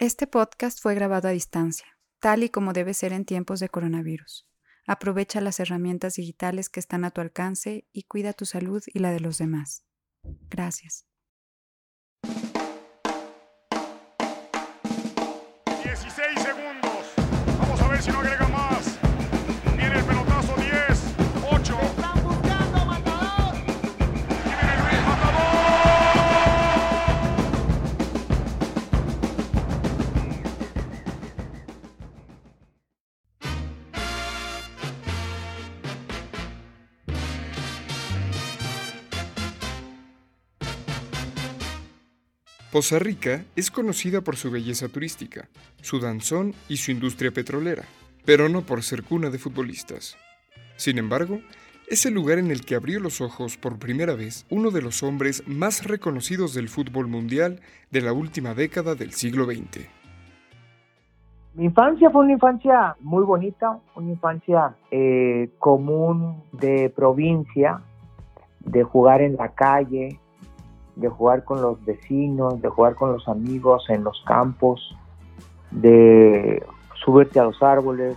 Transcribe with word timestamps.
Este 0.00 0.28
podcast 0.28 0.80
fue 0.80 0.94
grabado 0.94 1.26
a 1.26 1.32
distancia, 1.32 1.98
tal 2.20 2.44
y 2.44 2.50
como 2.50 2.72
debe 2.72 2.94
ser 2.94 3.12
en 3.12 3.24
tiempos 3.24 3.58
de 3.58 3.68
coronavirus. 3.68 4.46
Aprovecha 4.86 5.40
las 5.40 5.58
herramientas 5.58 6.14
digitales 6.14 6.68
que 6.68 6.78
están 6.78 7.04
a 7.04 7.10
tu 7.10 7.20
alcance 7.20 7.88
y 7.92 8.04
cuida 8.04 8.32
tu 8.32 8.46
salud 8.46 8.80
y 8.86 9.00
la 9.00 9.10
de 9.10 9.18
los 9.18 9.38
demás. 9.38 9.82
Gracias. 10.22 11.04
16 15.82 16.42
segundos. 16.44 17.12
Vamos 17.58 17.80
a 17.80 17.88
ver 17.88 18.00
si 18.00 18.12
no 18.12 18.20
agrega 18.20 18.46
más. 18.46 18.57
Poza 42.72 42.98
Rica 42.98 43.44
es 43.56 43.70
conocida 43.70 44.20
por 44.20 44.36
su 44.36 44.50
belleza 44.50 44.88
turística, 44.88 45.48
su 45.80 46.00
danzón 46.00 46.52
y 46.68 46.76
su 46.76 46.90
industria 46.90 47.30
petrolera, 47.30 47.84
pero 48.26 48.50
no 48.50 48.60
por 48.60 48.82
ser 48.82 49.04
cuna 49.04 49.30
de 49.30 49.38
futbolistas. 49.38 50.18
Sin 50.76 50.98
embargo, 50.98 51.40
es 51.88 52.04
el 52.04 52.12
lugar 52.12 52.38
en 52.38 52.50
el 52.50 52.66
que 52.66 52.74
abrió 52.74 53.00
los 53.00 53.22
ojos 53.22 53.56
por 53.56 53.78
primera 53.78 54.14
vez 54.14 54.44
uno 54.50 54.70
de 54.70 54.82
los 54.82 55.02
hombres 55.02 55.48
más 55.48 55.86
reconocidos 55.86 56.52
del 56.52 56.68
fútbol 56.68 57.08
mundial 57.08 57.60
de 57.90 58.02
la 58.02 58.12
última 58.12 58.52
década 58.52 58.94
del 58.94 59.12
siglo 59.12 59.46
XX. 59.46 59.88
Mi 61.54 61.64
infancia 61.64 62.10
fue 62.10 62.24
una 62.24 62.34
infancia 62.34 62.96
muy 63.00 63.24
bonita, 63.24 63.78
una 63.96 64.10
infancia 64.10 64.76
eh, 64.90 65.48
común 65.58 66.44
de 66.52 66.90
provincia, 66.90 67.80
de 68.60 68.82
jugar 68.82 69.22
en 69.22 69.36
la 69.36 69.48
calle, 69.54 70.20
de 70.98 71.08
jugar 71.08 71.44
con 71.44 71.62
los 71.62 71.84
vecinos, 71.84 72.60
de 72.60 72.68
jugar 72.68 72.96
con 72.96 73.12
los 73.12 73.28
amigos 73.28 73.88
en 73.88 74.02
los 74.02 74.20
campos, 74.26 74.96
de 75.70 76.62
subirte 77.04 77.38
a 77.38 77.44
los 77.44 77.62
árboles, 77.62 78.16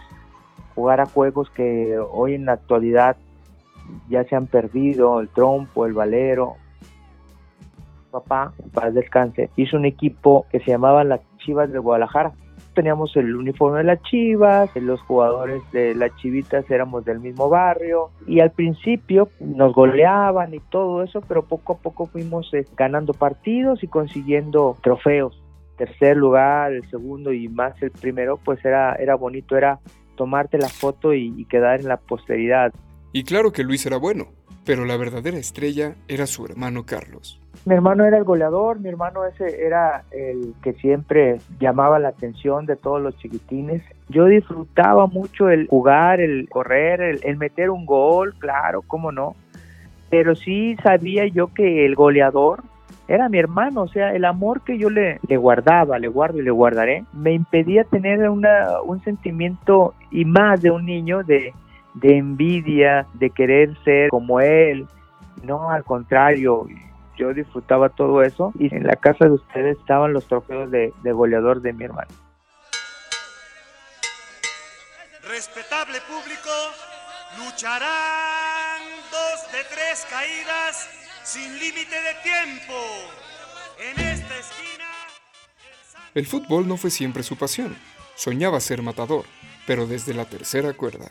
jugar 0.73 0.99
a 0.99 1.05
juegos 1.05 1.49
que 1.51 1.99
hoy 2.11 2.33
en 2.33 2.45
la 2.45 2.53
actualidad 2.53 3.17
ya 4.09 4.23
se 4.23 4.35
han 4.35 4.47
perdido, 4.47 5.19
el 5.19 5.29
trompo, 5.29 5.85
el 5.85 5.93
valero. 5.93 6.55
Papá, 8.09 8.53
para 8.73 8.89
descanse, 8.91 9.51
hizo 9.55 9.77
un 9.77 9.85
equipo 9.85 10.45
que 10.49 10.59
se 10.59 10.71
llamaba 10.71 11.03
las 11.03 11.21
Chivas 11.37 11.71
de 11.71 11.79
Guadalajara. 11.79 12.33
Teníamos 12.73 13.15
el 13.17 13.35
uniforme 13.35 13.79
de 13.79 13.83
las 13.83 14.01
Chivas, 14.03 14.73
los 14.75 15.01
jugadores 15.01 15.61
de 15.71 15.93
las 15.93 16.15
Chivitas 16.17 16.69
éramos 16.71 17.03
del 17.03 17.19
mismo 17.19 17.49
barrio 17.49 18.11
y 18.25 18.39
al 18.39 18.51
principio 18.51 19.29
nos 19.39 19.73
goleaban 19.73 20.53
y 20.53 20.59
todo 20.59 21.03
eso, 21.03 21.21
pero 21.21 21.43
poco 21.43 21.73
a 21.73 21.77
poco 21.77 22.07
fuimos 22.07 22.53
eh, 22.53 22.65
ganando 22.77 23.13
partidos 23.13 23.83
y 23.83 23.87
consiguiendo 23.87 24.77
trofeos. 24.81 25.41
Tercer 25.77 26.15
lugar, 26.15 26.73
el 26.73 26.89
segundo 26.89 27.33
y 27.33 27.47
más 27.49 27.81
el 27.81 27.91
primero, 27.91 28.37
pues 28.37 28.63
era, 28.63 28.95
era 28.95 29.15
bonito, 29.15 29.57
era 29.57 29.79
tomarte 30.15 30.57
la 30.57 30.69
foto 30.69 31.13
y, 31.13 31.33
y 31.35 31.45
quedar 31.45 31.79
en 31.79 31.87
la 31.87 31.97
posteridad. 31.97 32.71
Y 33.13 33.23
claro 33.23 33.51
que 33.51 33.63
Luis 33.63 33.85
era 33.85 33.97
bueno, 33.97 34.27
pero 34.65 34.85
la 34.85 34.95
verdadera 34.95 35.37
estrella 35.37 35.95
era 36.07 36.25
su 36.27 36.45
hermano 36.45 36.85
Carlos. 36.85 37.41
Mi 37.65 37.75
hermano 37.75 38.05
era 38.05 38.17
el 38.17 38.23
goleador, 38.23 38.79
mi 38.79 38.89
hermano 38.89 39.25
ese 39.25 39.65
era 39.65 40.03
el 40.11 40.53
que 40.63 40.73
siempre 40.73 41.39
llamaba 41.59 41.99
la 41.99 42.09
atención 42.09 42.65
de 42.65 42.77
todos 42.77 43.01
los 43.01 43.17
chiquitines. 43.17 43.83
Yo 44.07 44.25
disfrutaba 44.25 45.07
mucho 45.07 45.49
el 45.49 45.67
jugar, 45.67 46.21
el 46.21 46.47
correr, 46.49 47.01
el, 47.01 47.37
meter 47.37 47.69
un 47.69 47.85
gol, 47.85 48.33
claro, 48.39 48.81
cómo 48.81 49.11
no. 49.11 49.35
Pero 50.09 50.35
sí 50.35 50.75
sabía 50.81 51.27
yo 51.27 51.53
que 51.53 51.85
el 51.85 51.95
goleador 51.95 52.63
era 53.07 53.27
mi 53.27 53.39
hermano, 53.39 53.83
o 53.83 53.87
sea, 53.89 54.15
el 54.15 54.23
amor 54.23 54.61
que 54.61 54.77
yo 54.77 54.89
le, 54.89 55.19
le 55.27 55.35
guardaba, 55.35 55.99
le 55.99 56.07
guardo 56.07 56.39
y 56.39 56.43
le 56.43 56.51
guardaré, 56.51 57.03
me 57.11 57.33
impedía 57.33 57.83
tener 57.83 58.29
una, 58.29 58.81
un 58.85 59.03
sentimiento 59.03 59.93
y 60.11 60.23
más 60.23 60.61
de 60.61 60.71
un 60.71 60.85
niño 60.85 61.21
de, 61.23 61.53
de 61.93 62.17
envidia, 62.17 63.07
de 63.13 63.29
querer 63.29 63.77
ser 63.83 64.09
como 64.09 64.39
él. 64.39 64.87
No, 65.43 65.69
al 65.69 65.83
contrario, 65.83 66.67
yo 67.17 67.33
disfrutaba 67.33 67.89
todo 67.89 68.21
eso 68.21 68.51
y 68.57 68.73
en 68.73 68.85
la 68.85 68.95
casa 68.95 69.25
de 69.25 69.31
ustedes 69.31 69.77
estaban 69.77 70.13
los 70.13 70.27
trofeos 70.27 70.71
de, 70.71 70.93
de 71.03 71.11
goleador 71.11 71.61
de 71.61 71.73
mi 71.73 71.85
hermano. 71.85 72.09
Respetable 75.27 75.99
público, 76.01 76.49
lucharán 77.37 78.81
dos 79.11 79.51
de 79.51 79.59
tres 79.73 80.05
caídas 80.09 80.89
sin 81.23 81.53
límite 81.59 81.95
de 81.95 82.13
tiempo. 82.23 82.73
En 83.79 83.99
esta 83.99 84.37
esquina. 84.37 84.85
El 86.13 86.27
fútbol 86.27 86.67
no 86.67 86.77
fue 86.77 86.91
siempre 86.91 87.23
su 87.23 87.37
pasión. 87.37 87.75
Soñaba 88.15 88.59
ser 88.59 88.81
matador, 88.81 89.25
pero 89.65 89.87
desde 89.87 90.13
la 90.13 90.25
tercera 90.25 90.73
cuerda. 90.73 91.09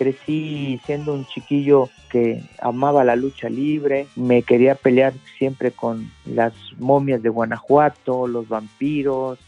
Crecí 0.00 0.80
siendo 0.86 1.12
un 1.12 1.26
chiquillo 1.26 1.90
que 2.10 2.42
amaba 2.58 3.04
la 3.04 3.16
lucha 3.16 3.50
libre, 3.50 4.06
me 4.16 4.42
quería 4.42 4.74
pelear 4.74 5.12
siempre 5.36 5.72
con 5.72 6.10
las 6.24 6.54
momias 6.78 7.22
de 7.22 7.28
Guanajuato, 7.28 8.26
los 8.26 8.48
vampiros. 8.48 9.38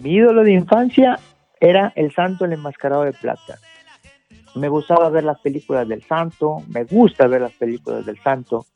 Mi 0.00 0.14
ídolo 0.14 0.42
de 0.42 0.54
infancia 0.54 1.20
era 1.60 1.92
el 1.94 2.12
santo 2.12 2.44
el 2.44 2.52
enmascarado 2.52 3.04
de 3.04 3.12
plata. 3.12 3.60
Me 4.56 4.68
gustaba 4.68 5.08
ver 5.08 5.22
las 5.22 5.38
películas 5.38 5.86
del 5.86 6.02
santo, 6.02 6.64
me 6.66 6.82
gusta 6.82 7.28
ver 7.28 7.42
las 7.42 7.52
películas 7.52 8.04
del 8.04 8.18
santo. 8.18 8.66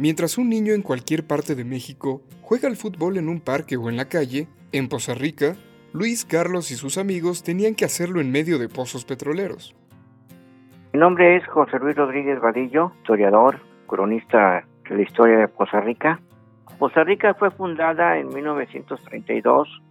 Mientras 0.00 0.38
un 0.38 0.48
niño 0.48 0.72
en 0.72 0.80
cualquier 0.80 1.26
parte 1.26 1.54
de 1.54 1.62
México 1.62 2.22
juega 2.40 2.68
al 2.68 2.76
fútbol 2.76 3.18
en 3.18 3.28
un 3.28 3.38
parque 3.38 3.76
o 3.76 3.90
en 3.90 3.98
la 3.98 4.08
calle, 4.08 4.48
en 4.72 4.88
Poza 4.88 5.12
Rica, 5.12 5.56
Luis, 5.92 6.24
Carlos 6.24 6.70
y 6.70 6.76
sus 6.76 6.96
amigos 6.96 7.42
tenían 7.42 7.74
que 7.74 7.84
hacerlo 7.84 8.22
en 8.22 8.32
medio 8.32 8.58
de 8.58 8.70
pozos 8.70 9.04
petroleros. 9.04 9.76
Mi 10.94 11.00
nombre 11.00 11.36
es 11.36 11.46
José 11.48 11.78
Luis 11.78 11.96
Rodríguez 11.96 12.40
Vadillo, 12.40 12.92
historiador, 13.02 13.60
cronista 13.86 14.64
de 14.88 14.96
la 14.96 15.02
historia 15.02 15.36
de 15.36 15.48
Poza 15.48 15.82
Rica. 15.82 16.18
Poza 16.78 17.04
Rica 17.04 17.34
fue 17.34 17.50
fundada 17.50 18.16
en 18.16 18.28
1932 18.28 19.82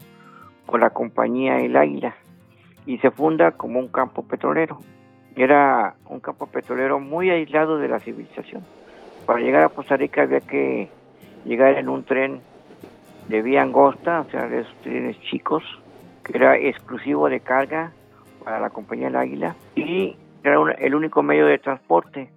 por 0.66 0.80
la 0.80 0.90
compañía 0.90 1.58
El 1.58 1.76
Águila 1.76 2.16
y 2.88 2.98
se 2.98 3.12
funda 3.12 3.52
como 3.52 3.78
un 3.78 3.90
campo 3.90 4.28
petrolero. 4.28 4.80
Era 5.36 5.98
un 6.08 6.20
campo 6.20 6.48
petrolero 6.48 7.00
muy 7.00 7.30
aislado 7.30 7.78
de 7.78 7.90
la 7.90 8.00
civilización. 8.00 8.79
Para 9.30 9.42
llegar 9.42 9.62
a 9.64 9.70
Poza 9.70 9.96
Rica 9.96 10.24
había 10.24 10.40
que 10.40 10.90
llegar 11.46 11.78
en 11.78 11.88
un 11.88 12.04
tren 12.04 12.42
de 13.28 13.44
vía 13.44 13.62
angosta, 13.62 14.22
o 14.22 14.32
sea, 14.32 14.48
de 14.48 14.62
esos 14.62 14.74
trenes 14.82 15.22
chicos, 15.22 15.62
que 16.24 16.36
era 16.36 16.58
exclusivo 16.58 17.30
de 17.30 17.40
carga 17.40 17.92
para 18.44 18.60
la 18.60 18.72
compañía 18.72 19.10
El 19.10 19.16
Águila 19.16 19.56
y 19.76 20.16
era 20.44 20.60
un- 20.60 20.74
el 20.76 20.96
único 20.96 21.22
medio 21.22 21.46
de 21.46 21.60
transporte. 21.60 22.32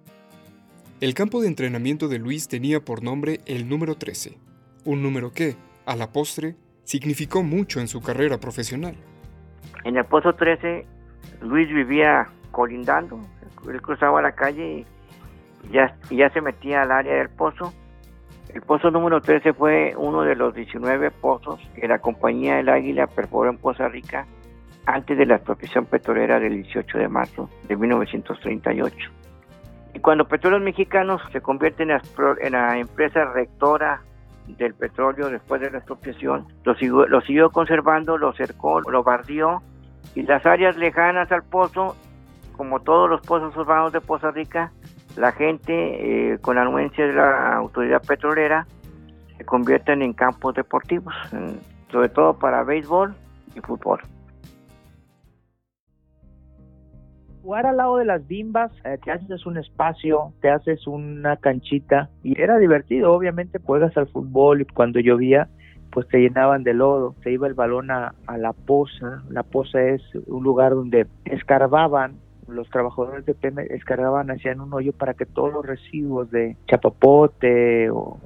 El 1.01 1.15
campo 1.15 1.41
de 1.41 1.47
entrenamiento 1.47 2.07
de 2.09 2.19
Luis 2.19 2.47
tenía 2.47 2.79
por 2.79 3.01
nombre 3.01 3.39
el 3.47 3.67
número 3.67 3.95
13, 3.95 4.37
un 4.85 5.01
número 5.01 5.31
que, 5.31 5.55
a 5.87 5.95
la 5.95 6.11
postre, 6.13 6.53
significó 6.83 7.41
mucho 7.41 7.79
en 7.79 7.87
su 7.87 8.03
carrera 8.03 8.37
profesional. 8.37 8.93
En 9.83 9.97
el 9.97 10.05
Pozo 10.05 10.33
13, 10.35 10.85
Luis 11.41 11.67
vivía 11.69 12.27
colindando, 12.51 13.19
él 13.67 13.81
cruzaba 13.81 14.21
la 14.21 14.33
calle 14.35 14.63
y 14.81 14.85
ya, 15.71 15.95
ya 16.09 16.29
se 16.29 16.41
metía 16.41 16.81
al 16.81 16.91
área 16.91 17.15
del 17.15 17.29
pozo. 17.29 17.73
El 18.53 18.61
pozo 18.61 18.91
número 18.91 19.21
13 19.21 19.53
fue 19.53 19.93
uno 19.97 20.21
de 20.21 20.35
los 20.35 20.53
19 20.53 21.11
pozos 21.11 21.59
que 21.75 21.87
la 21.87 21.99
compañía 21.99 22.59
El 22.59 22.69
Águila 22.69 23.07
perforó 23.07 23.49
en 23.49 23.57
Poza 23.57 23.87
Rica 23.87 24.27
antes 24.85 25.17
de 25.17 25.25
la 25.25 25.35
expropiación 25.35 25.85
petrolera 25.85 26.39
del 26.39 26.61
18 26.61 26.97
de 26.97 27.07
marzo 27.07 27.49
de 27.67 27.75
1938. 27.75 29.09
Y 29.95 29.99
cuando 29.99 30.27
Petróleos 30.27 30.61
Mexicanos 30.61 31.21
se 31.31 31.41
convierte 31.41 31.83
en 31.83 31.89
la, 31.89 32.01
en 32.41 32.51
la 32.51 32.77
empresa 32.77 33.25
rectora 33.25 34.01
del 34.47 34.73
petróleo 34.73 35.29
después 35.29 35.61
de 35.61 35.71
la 35.71 35.77
expropiación, 35.77 36.47
lo 36.63 36.75
siguió, 36.75 37.07
lo 37.07 37.21
siguió 37.21 37.49
conservando, 37.49 38.17
lo 38.17 38.33
cercó, 38.33 38.81
lo 38.81 39.03
bardió 39.03 39.61
y 40.15 40.23
las 40.23 40.45
áreas 40.45 40.75
lejanas 40.77 41.31
al 41.31 41.43
pozo, 41.43 41.95
como 42.57 42.81
todos 42.81 43.09
los 43.09 43.21
pozos 43.21 43.55
urbanos 43.55 43.93
de 43.93 44.01
Poza 44.01 44.31
Rica, 44.31 44.71
la 45.17 45.31
gente, 45.31 46.33
eh, 46.33 46.37
con 46.39 46.55
la 46.55 46.63
anuencia 46.63 47.05
de 47.05 47.13
la 47.13 47.55
autoridad 47.55 48.01
petrolera, 48.01 48.65
se 49.37 49.45
convierten 49.45 50.01
en 50.01 50.13
campos 50.13 50.55
deportivos, 50.55 51.13
sobre 51.91 52.09
todo 52.09 52.37
para 52.37 52.63
béisbol 52.63 53.13
y 53.55 53.59
fútbol. 53.59 54.01
Jugar 57.43 57.65
al 57.65 57.77
lado 57.77 57.97
de 57.97 58.05
las 58.05 58.25
bimbas, 58.25 58.71
eh, 58.85 58.97
te 59.03 59.11
haces 59.11 59.45
un 59.45 59.57
espacio, 59.57 60.31
te 60.41 60.49
haces 60.49 60.87
una 60.87 61.35
canchita 61.35 62.09
y 62.23 62.41
era 62.41 62.57
divertido. 62.57 63.11
Obviamente 63.11 63.59
juegas 63.59 63.95
al 63.97 64.07
fútbol 64.07 64.61
y 64.61 64.65
cuando 64.65 65.01
llovía, 65.01 65.49
pues 65.91 66.07
te 66.07 66.19
llenaban 66.19 66.63
de 66.63 66.73
lodo, 66.73 67.15
se 67.21 67.31
iba 67.31 67.45
el 67.45 67.53
balón 67.53 67.91
a, 67.91 68.15
a 68.27 68.37
la 68.37 68.53
poza. 68.53 69.23
La 69.29 69.43
poza 69.43 69.81
es 69.81 70.01
un 70.25 70.43
lugar 70.43 70.71
donde 70.71 71.05
escarbaban 71.25 72.13
los 72.53 72.69
trabajadores 72.69 73.25
de 73.25 73.33
PM 73.33 73.63
escargaban, 73.69 74.31
hacían 74.31 74.61
un 74.61 74.73
hoyo 74.73 74.93
para 74.93 75.13
que 75.13 75.25
todos 75.25 75.51
los 75.51 75.65
residuos 75.65 76.31
de 76.31 76.55
chapapote 76.67 77.89
o, 77.89 78.19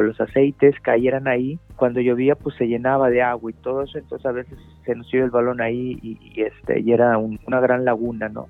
los 0.00 0.20
aceites 0.20 0.78
cayeran 0.80 1.26
ahí. 1.26 1.58
Cuando 1.76 2.00
llovía, 2.00 2.36
pues 2.36 2.54
se 2.56 2.68
llenaba 2.68 3.10
de 3.10 3.22
agua 3.22 3.50
y 3.50 3.54
todo 3.54 3.82
eso, 3.82 3.98
entonces 3.98 4.26
a 4.26 4.32
veces 4.32 4.58
se 4.84 4.94
nos 4.94 5.12
iba 5.12 5.24
el 5.24 5.30
balón 5.30 5.60
ahí 5.60 5.98
y, 6.02 6.40
este 6.40 6.80
y 6.80 6.92
era 6.92 7.18
una 7.18 7.60
gran 7.60 7.84
laguna, 7.84 8.28
¿no? 8.28 8.46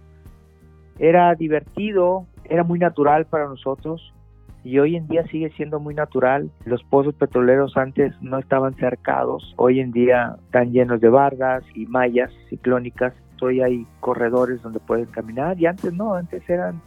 Era 0.98 1.34
divertido, 1.34 2.26
era 2.44 2.64
muy 2.64 2.78
natural 2.78 3.26
para 3.26 3.46
nosotros 3.46 4.12
y 4.66 4.80
hoy 4.80 4.96
en 4.96 5.06
día 5.06 5.24
sigue 5.28 5.50
siendo 5.50 5.78
muy 5.78 5.94
natural. 5.94 6.50
Los 6.64 6.82
pozos 6.82 7.14
petroleros 7.14 7.76
antes 7.76 8.12
no 8.20 8.38
estaban 8.38 8.74
cercados, 8.74 9.54
hoy 9.56 9.78
en 9.78 9.92
día 9.92 10.36
están 10.46 10.72
llenos 10.72 11.00
de 11.00 11.08
bardas 11.08 11.62
y 11.74 11.86
mallas 11.86 12.32
ciclónicas 12.50 13.14
hoy 13.42 13.60
hay 13.60 13.86
corredores 14.00 14.62
donde 14.62 14.80
pueden 14.80 15.06
caminar 15.06 15.60
y 15.60 15.66
antes 15.66 15.92
no, 15.92 16.14
antes 16.14 16.48
eran 16.48 16.80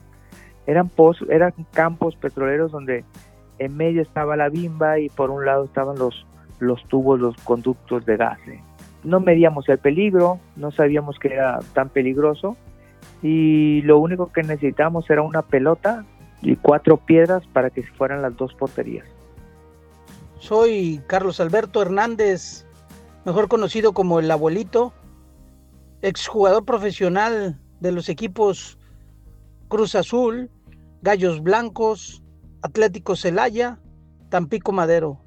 eran 0.67 0.89
pozos, 0.89 1.29
eran 1.29 1.53
campos 1.71 2.15
petroleros 2.15 2.71
donde 2.71 3.05
en 3.59 3.77
medio 3.77 4.01
estaba 4.01 4.35
la 4.35 4.49
bimba 4.49 4.99
y 4.99 5.09
por 5.09 5.29
un 5.29 5.45
lado 5.45 5.63
estaban 5.63 5.97
los 5.97 6.25
los 6.59 6.83
tubos, 6.89 7.17
los 7.17 7.37
conductos 7.43 8.05
de 8.05 8.17
gas. 8.17 8.39
No 9.05 9.21
medíamos 9.21 9.69
el 9.69 9.77
peligro, 9.77 10.39
no 10.57 10.71
sabíamos 10.71 11.17
que 11.17 11.29
era 11.29 11.59
tan 11.73 11.87
peligroso 11.87 12.57
y 13.21 13.81
lo 13.83 13.99
único 13.99 14.33
que 14.33 14.43
necesitábamos 14.43 15.09
era 15.09 15.21
una 15.21 15.43
pelota 15.43 16.03
y 16.41 16.55
cuatro 16.55 16.97
piedras 16.97 17.45
para 17.47 17.69
que 17.69 17.83
fueran 17.83 18.21
las 18.21 18.35
dos 18.37 18.53
porterías. 18.53 19.05
Soy 20.39 21.01
Carlos 21.07 21.39
Alberto 21.39 21.81
Hernández, 21.81 22.65
mejor 23.25 23.47
conocido 23.47 23.93
como 23.93 24.19
el 24.19 24.31
abuelito, 24.31 24.93
exjugador 26.01 26.63
profesional 26.65 27.59
de 27.81 27.91
los 27.91 28.07
equipos 28.09 28.77
Cruz 29.67 29.95
Azul, 29.95 30.49
Gallos 31.01 31.43
Blancos, 31.43 32.23
Atlético 32.61 33.15
Celaya, 33.15 33.79
Tampico 34.29 34.71
Madero. 34.71 35.19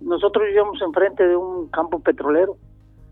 Nosotros 0.00 0.44
vivíamos 0.46 0.80
enfrente 0.82 1.26
de 1.26 1.36
un 1.36 1.68
campo 1.68 2.00
petrolero. 2.00 2.56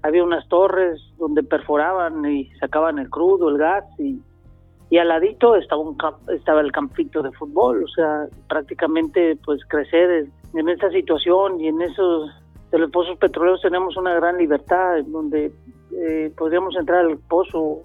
Había 0.02 0.24
unas 0.24 0.46
torres 0.48 1.00
donde 1.18 1.42
perforaban 1.42 2.24
y 2.26 2.50
sacaban 2.58 2.98
el 2.98 3.08
crudo, 3.08 3.48
el 3.48 3.58
gas 3.58 3.84
y, 3.98 4.20
y 4.90 4.98
al 4.98 5.08
ladito 5.08 5.54
estaba 5.54 5.80
un 5.80 5.96
estaba 6.34 6.60
el 6.60 6.72
campito 6.72 7.22
de 7.22 7.30
fútbol, 7.32 7.84
o 7.84 7.88
sea, 7.88 8.26
prácticamente 8.48 9.38
pues 9.44 9.60
crecer 9.68 10.28
en 10.52 10.68
esa 10.68 10.90
situación 10.90 11.60
y 11.60 11.68
en 11.68 11.80
esos 11.80 12.28
de 12.72 12.78
los 12.78 12.90
pozos 12.90 13.16
petroleros 13.18 13.62
tenemos 13.62 13.96
una 13.96 14.14
gran 14.14 14.36
libertad 14.36 14.98
donde 15.06 15.52
eh, 15.92 16.32
podríamos 16.36 16.76
entrar 16.76 17.06
al 17.06 17.18
pozo. 17.18 17.82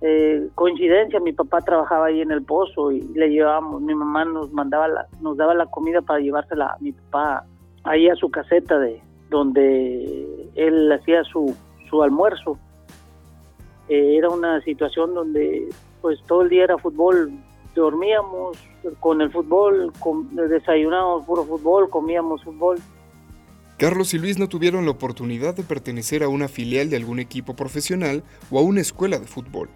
Eh, 0.00 0.48
coincidencia, 0.54 1.18
mi 1.18 1.32
papá 1.32 1.60
trabajaba 1.60 2.06
ahí 2.06 2.20
en 2.20 2.30
el 2.30 2.44
pozo 2.44 2.92
y 2.92 3.00
le 3.14 3.30
llevábamos, 3.30 3.82
mi 3.82 3.94
mamá 3.94 4.24
nos 4.24 4.52
mandaba 4.52 4.86
la, 4.86 5.06
nos 5.20 5.36
daba 5.36 5.54
la 5.54 5.66
comida 5.66 6.00
para 6.02 6.20
llevársela 6.20 6.66
a 6.66 6.76
mi 6.80 6.92
papá 6.92 7.44
ahí 7.82 8.08
a 8.08 8.14
su 8.14 8.30
caseta 8.30 8.78
de 8.78 9.00
donde 9.28 10.50
él 10.54 10.92
hacía 10.92 11.22
su, 11.24 11.54
su 11.90 12.02
almuerzo. 12.02 12.58
Eh, 13.88 14.16
era 14.16 14.28
una 14.28 14.60
situación 14.60 15.14
donde 15.14 15.68
pues 16.00 16.18
todo 16.26 16.42
el 16.42 16.48
día 16.48 16.64
era 16.64 16.78
fútbol, 16.78 17.32
dormíamos 17.74 18.58
con 19.00 19.20
el 19.20 19.30
fútbol, 19.30 19.92
desayunábamos 20.32 21.26
puro 21.26 21.44
fútbol, 21.44 21.90
comíamos 21.90 22.42
fútbol 22.42 22.78
Carlos 23.78 24.12
y 24.12 24.18
Luis 24.18 24.40
no 24.40 24.48
tuvieron 24.48 24.86
la 24.86 24.90
oportunidad 24.90 25.54
de 25.54 25.62
pertenecer 25.62 26.24
a 26.24 26.28
una 26.28 26.48
filial 26.48 26.90
de 26.90 26.96
algún 26.96 27.20
equipo 27.20 27.54
profesional 27.54 28.24
o 28.50 28.58
a 28.58 28.62
una 28.62 28.80
escuela 28.80 29.20
de 29.20 29.26
fútbol. 29.26 29.68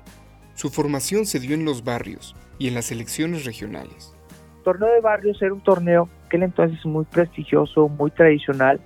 Su 0.55 0.71
formación 0.71 1.25
se 1.25 1.39
dio 1.39 1.55
en 1.55 1.65
los 1.65 1.85
barrios 1.85 2.35
y 2.59 2.67
en 2.67 2.75
las 2.75 2.87
selecciones 2.87 3.45
regionales. 3.45 4.13
El 4.59 4.65
torneo 4.65 4.93
de 4.93 5.01
barrios 5.01 5.41
era 5.41 5.55
un 5.55 5.61
torneo 5.61 6.09
que 6.29 6.37
era 6.37 6.47
entonces 6.47 6.85
muy 6.85 7.05
prestigioso, 7.05 7.89
muy 7.89 8.11
tradicional, 8.11 8.81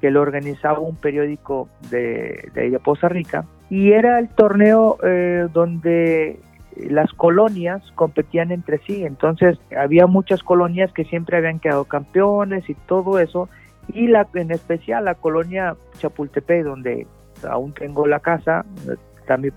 que 0.00 0.10
lo 0.10 0.20
organizaba 0.20 0.80
un 0.80 0.96
periódico 0.96 1.68
de, 1.88 2.50
de, 2.52 2.76
Poza 2.80 3.08
Rica, 3.08 3.46
y 3.68 3.92
era 3.92 4.18
el 4.18 4.30
torneo 4.30 4.98
eh, 5.04 5.46
donde 5.52 6.40
las 6.76 7.12
colonias 7.12 7.82
competían 7.94 8.52
entre 8.52 8.78
sí, 8.78 9.04
entonces 9.04 9.58
había 9.76 10.06
muchas 10.06 10.42
colonias 10.42 10.92
que 10.92 11.04
siempre 11.04 11.36
habían 11.36 11.60
quedado 11.60 11.84
campeones 11.84 12.68
y 12.68 12.74
todo 12.74 13.18
eso, 13.18 13.48
y 13.88 14.06
la, 14.06 14.28
en 14.34 14.50
especial 14.50 15.04
la 15.04 15.14
colonia 15.14 15.76
Chapultepec, 15.98 16.64
donde 16.64 17.06
aún 17.48 17.72
tengo 17.72 18.06
la 18.06 18.20
casa, 18.20 18.64
está 19.18 19.36
mi, 19.36 19.50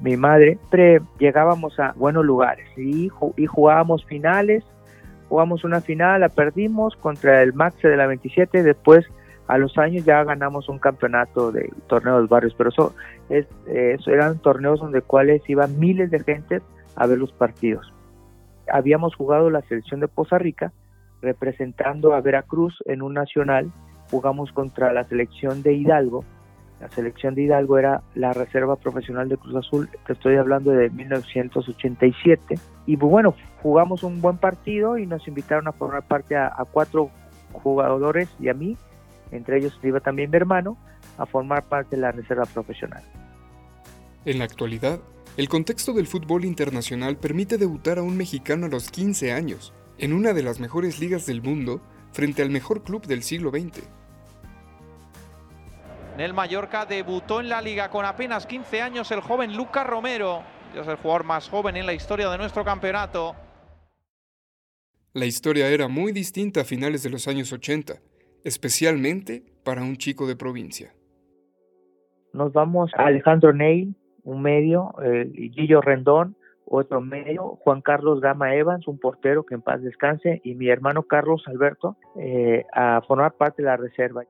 mi, 0.00 0.16
madre, 0.16 0.58
siempre 0.70 1.00
llegábamos 1.18 1.78
a 1.80 1.92
buenos 1.96 2.24
lugares. 2.24 2.66
Y, 2.76 3.10
y 3.36 3.46
jugábamos 3.46 4.04
finales, 4.04 4.64
jugamos 5.28 5.64
una 5.64 5.80
final, 5.80 6.20
la 6.20 6.28
perdimos 6.28 6.96
contra 6.96 7.42
el 7.42 7.52
Max 7.54 7.76
de 7.82 7.96
la 7.96 8.06
27, 8.06 8.62
después 8.62 9.06
a 9.52 9.58
los 9.58 9.76
años 9.76 10.06
ya 10.06 10.24
ganamos 10.24 10.70
un 10.70 10.78
campeonato 10.78 11.52
de 11.52 11.70
torneo 11.86 12.22
de 12.22 12.26
barrios, 12.26 12.54
pero 12.56 12.70
eso, 12.70 12.94
es, 13.28 13.46
eran 14.06 14.38
torneos 14.38 14.80
donde 14.80 15.02
cuales 15.02 15.42
iban 15.46 15.78
miles 15.78 16.10
de 16.10 16.20
gente 16.20 16.62
a 16.96 17.06
ver 17.06 17.18
los 17.18 17.32
partidos. 17.32 17.92
Habíamos 18.72 19.14
jugado 19.14 19.50
la 19.50 19.60
selección 19.60 20.00
de 20.00 20.08
Poza 20.08 20.38
Rica 20.38 20.72
representando 21.20 22.14
a 22.14 22.22
Veracruz 22.22 22.82
en 22.86 23.02
un 23.02 23.12
nacional, 23.12 23.70
jugamos 24.10 24.50
contra 24.52 24.90
la 24.94 25.04
selección 25.04 25.62
de 25.62 25.74
Hidalgo. 25.74 26.24
La 26.80 26.88
selección 26.88 27.34
de 27.34 27.42
Hidalgo 27.42 27.76
era 27.76 28.00
la 28.14 28.32
reserva 28.32 28.76
profesional 28.76 29.28
de 29.28 29.36
Cruz 29.36 29.54
Azul, 29.54 29.90
te 30.06 30.14
estoy 30.14 30.36
hablando 30.36 30.70
de 30.70 30.88
1987. 30.88 32.54
Y 32.86 32.96
bueno, 32.96 33.34
jugamos 33.60 34.02
un 34.02 34.22
buen 34.22 34.38
partido 34.38 34.96
y 34.96 35.06
nos 35.06 35.28
invitaron 35.28 35.68
a 35.68 35.72
formar 35.72 36.04
parte 36.04 36.36
a, 36.36 36.46
a 36.46 36.64
cuatro 36.64 37.10
jugadores 37.52 38.34
y 38.40 38.48
a 38.48 38.54
mí, 38.54 38.78
entre 39.32 39.58
ellos 39.58 39.78
iba 39.82 40.00
también 40.00 40.30
mi 40.30 40.36
hermano, 40.36 40.78
a 41.18 41.26
formar 41.26 41.64
parte 41.64 41.96
de 41.96 42.02
la 42.02 42.12
reserva 42.12 42.44
profesional. 42.44 43.02
En 44.24 44.38
la 44.38 44.44
actualidad, 44.44 45.00
el 45.36 45.48
contexto 45.48 45.92
del 45.92 46.06
fútbol 46.06 46.44
internacional 46.44 47.16
permite 47.16 47.58
debutar 47.58 47.98
a 47.98 48.02
un 48.02 48.16
mexicano 48.16 48.66
a 48.66 48.68
los 48.68 48.90
15 48.90 49.32
años 49.32 49.72
en 49.98 50.12
una 50.12 50.32
de 50.32 50.42
las 50.42 50.60
mejores 50.60 51.00
ligas 51.00 51.26
del 51.26 51.42
mundo 51.42 51.80
frente 52.12 52.42
al 52.42 52.50
mejor 52.50 52.82
club 52.82 53.06
del 53.06 53.22
siglo 53.22 53.50
XX. 53.50 53.82
En 56.14 56.20
el 56.20 56.34
Mallorca 56.34 56.84
debutó 56.84 57.40
en 57.40 57.48
la 57.48 57.62
liga 57.62 57.88
con 57.88 58.04
apenas 58.04 58.46
15 58.46 58.82
años 58.82 59.10
el 59.10 59.20
joven 59.20 59.56
Lucas 59.56 59.86
Romero. 59.86 60.42
Es 60.74 60.86
el 60.86 60.96
jugador 60.96 61.24
más 61.24 61.48
joven 61.48 61.76
en 61.76 61.86
la 61.86 61.94
historia 61.94 62.28
de 62.28 62.36
nuestro 62.36 62.64
campeonato. 62.64 63.34
La 65.14 65.26
historia 65.26 65.68
era 65.68 65.88
muy 65.88 66.12
distinta 66.12 66.62
a 66.62 66.64
finales 66.64 67.02
de 67.02 67.10
los 67.10 67.28
años 67.28 67.52
80, 67.52 67.94
especialmente 68.44 69.42
para 69.64 69.82
un 69.82 69.96
chico 69.96 70.26
de 70.26 70.36
provincia. 70.36 70.92
Nos 72.32 72.52
vamos 72.52 72.90
a 72.96 73.06
Alejandro 73.06 73.52
Ney, 73.52 73.94
un 74.24 74.42
medio, 74.42 74.94
eh, 75.02 75.30
Guillo 75.32 75.80
Rendón, 75.80 76.36
otro 76.64 77.00
medio, 77.00 77.58
Juan 77.60 77.82
Carlos 77.82 78.20
Gama 78.20 78.54
Evans, 78.54 78.88
un 78.88 78.98
portero 78.98 79.44
que 79.44 79.54
en 79.54 79.62
paz 79.62 79.82
descanse, 79.82 80.40
y 80.42 80.54
mi 80.54 80.68
hermano 80.68 81.02
Carlos 81.02 81.42
Alberto 81.46 81.96
eh, 82.16 82.64
a 82.72 83.02
formar 83.06 83.32
parte 83.32 83.62
de 83.62 83.68
la 83.68 83.76
reserva. 83.76 84.24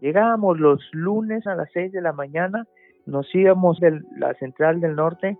Llegábamos 0.00 0.58
los 0.58 0.80
lunes 0.92 1.46
a 1.46 1.54
las 1.54 1.68
6 1.72 1.92
de 1.92 2.00
la 2.00 2.12
mañana, 2.12 2.66
nos 3.04 3.32
íbamos 3.34 3.78
de 3.80 4.00
la 4.16 4.32
central 4.34 4.80
del 4.80 4.94
norte 4.94 5.36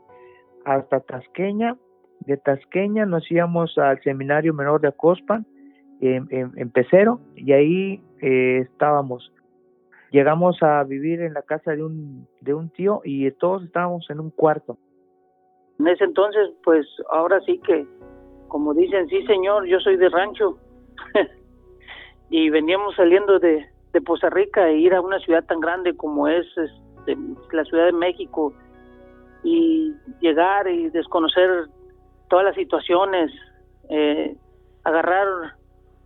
hasta 0.65 1.01
Tasqueña, 1.01 1.77
de 2.21 2.37
Tasqueña 2.37 3.07
nos 3.07 3.31
íbamos 3.31 3.79
al 3.79 4.03
seminario 4.03 4.53
menor 4.53 4.83
de 4.83 4.89
Acospan, 4.89 5.47
en, 6.01 6.53
en, 6.57 6.71
Pecero, 6.71 7.21
y 7.37 7.53
ahí 7.53 8.03
eh, 8.21 8.67
estábamos. 8.71 9.33
Llegamos 10.11 10.63
a 10.63 10.83
vivir 10.85 11.21
en 11.21 11.35
la 11.35 11.43
casa 11.43 11.73
de 11.73 11.85
un, 11.85 12.27
de 12.41 12.55
un 12.55 12.71
tío 12.71 13.01
y 13.05 13.31
todos 13.33 13.63
estábamos 13.65 14.09
en 14.11 14.21
un 14.21 14.31
cuarto. 14.31 14.77
En 15.79 15.89
ese 15.89 16.05
entonces, 16.05 16.51
pues 16.65 16.87
ahora 17.11 17.41
sí 17.47 17.61
que, 17.65 17.87
como 18.49 18.75
dicen, 18.75 19.09
sí 19.09 19.25
señor, 19.27 19.67
yo 19.67 19.79
soy 19.81 19.97
de 19.97 20.09
rancho. 20.09 20.59
y 22.31 22.51
veníamos 22.51 22.97
saliendo 22.97 23.39
de, 23.39 23.67
de 23.93 24.01
Poza 24.01 24.31
Rica 24.31 24.69
e 24.69 24.79
ir 24.79 24.95
a 24.95 25.01
una 25.01 25.19
ciudad 25.21 25.45
tan 25.45 25.61
grande 25.61 25.97
como 25.97 26.29
es 26.29 26.47
este, 26.57 27.17
la 27.53 27.65
Ciudad 27.65 27.87
de 27.87 27.93
México 27.93 28.53
y 29.43 29.95
llegar 30.21 30.69
y 30.69 30.91
desconocer 30.91 31.69
todas 32.29 32.45
las 32.45 32.55
situaciones, 32.55 33.33
eh, 33.89 34.37
agarrar 34.85 35.57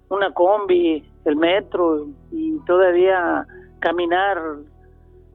una 0.08 0.32
combi, 0.32 1.02
el 1.24 1.36
metro 1.36 2.06
y 2.30 2.58
todavía 2.66 3.46
caminar 3.80 4.38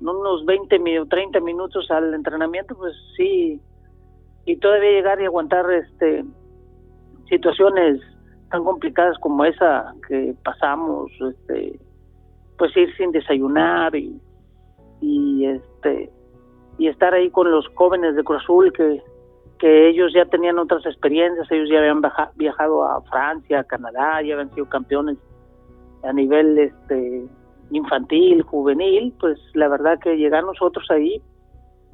unos 0.01 0.45
20 0.45 0.99
o 0.99 1.05
30 1.05 1.39
minutos 1.41 1.89
al 1.91 2.13
entrenamiento, 2.13 2.75
pues 2.75 2.93
sí, 3.17 3.59
y 4.45 4.55
todavía 4.57 4.91
llegar 4.91 5.21
y 5.21 5.25
aguantar 5.25 5.69
este 5.71 6.25
situaciones 7.27 8.01
tan 8.49 8.63
complicadas 8.63 9.17
como 9.19 9.45
esa 9.45 9.93
que 10.07 10.33
pasamos, 10.43 11.11
este, 11.21 11.79
pues 12.57 12.75
ir 12.75 12.95
sin 12.97 13.11
desayunar 13.11 13.95
y, 13.95 14.19
y 15.01 15.45
este 15.45 16.11
y 16.79 16.87
estar 16.87 17.13
ahí 17.13 17.29
con 17.29 17.51
los 17.51 17.67
jóvenes 17.75 18.15
de 18.15 18.23
Cruz 18.23 18.41
Azul 18.41 18.71
que, 18.73 19.03
que 19.59 19.89
ellos 19.89 20.11
ya 20.13 20.25
tenían 20.25 20.57
otras 20.57 20.85
experiencias, 20.85 21.49
ellos 21.51 21.69
ya 21.69 21.79
habían 21.79 22.01
viajado 22.35 22.83
a 22.83 23.01
Francia, 23.03 23.59
a 23.59 23.63
Canadá, 23.63 24.21
ya 24.21 24.33
habían 24.33 24.53
sido 24.53 24.67
campeones 24.67 25.17
a 26.03 26.13
nivel 26.13 26.57
este 26.57 27.27
infantil, 27.71 28.41
juvenil, 28.41 29.13
pues 29.19 29.37
la 29.53 29.67
verdad 29.67 29.99
que 29.99 30.15
llegar 30.15 30.43
nosotros 30.43 30.89
ahí, 30.89 31.21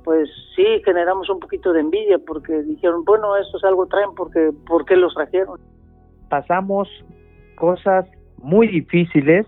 pues 0.03 0.29
sí 0.55 0.63
generamos 0.85 1.29
un 1.29 1.39
poquito 1.39 1.73
de 1.73 1.81
envidia 1.81 2.19
porque 2.19 2.61
dijeron, 2.61 3.03
bueno, 3.03 3.35
esto 3.35 3.57
es 3.57 3.63
algo 3.63 3.87
traen 3.87 4.13
porque 4.15 4.51
¿por 4.67 4.85
qué 4.85 4.95
los 4.95 5.13
trajeron? 5.15 5.59
Pasamos 6.29 6.87
cosas 7.55 8.05
muy 8.37 8.67
difíciles, 8.67 9.47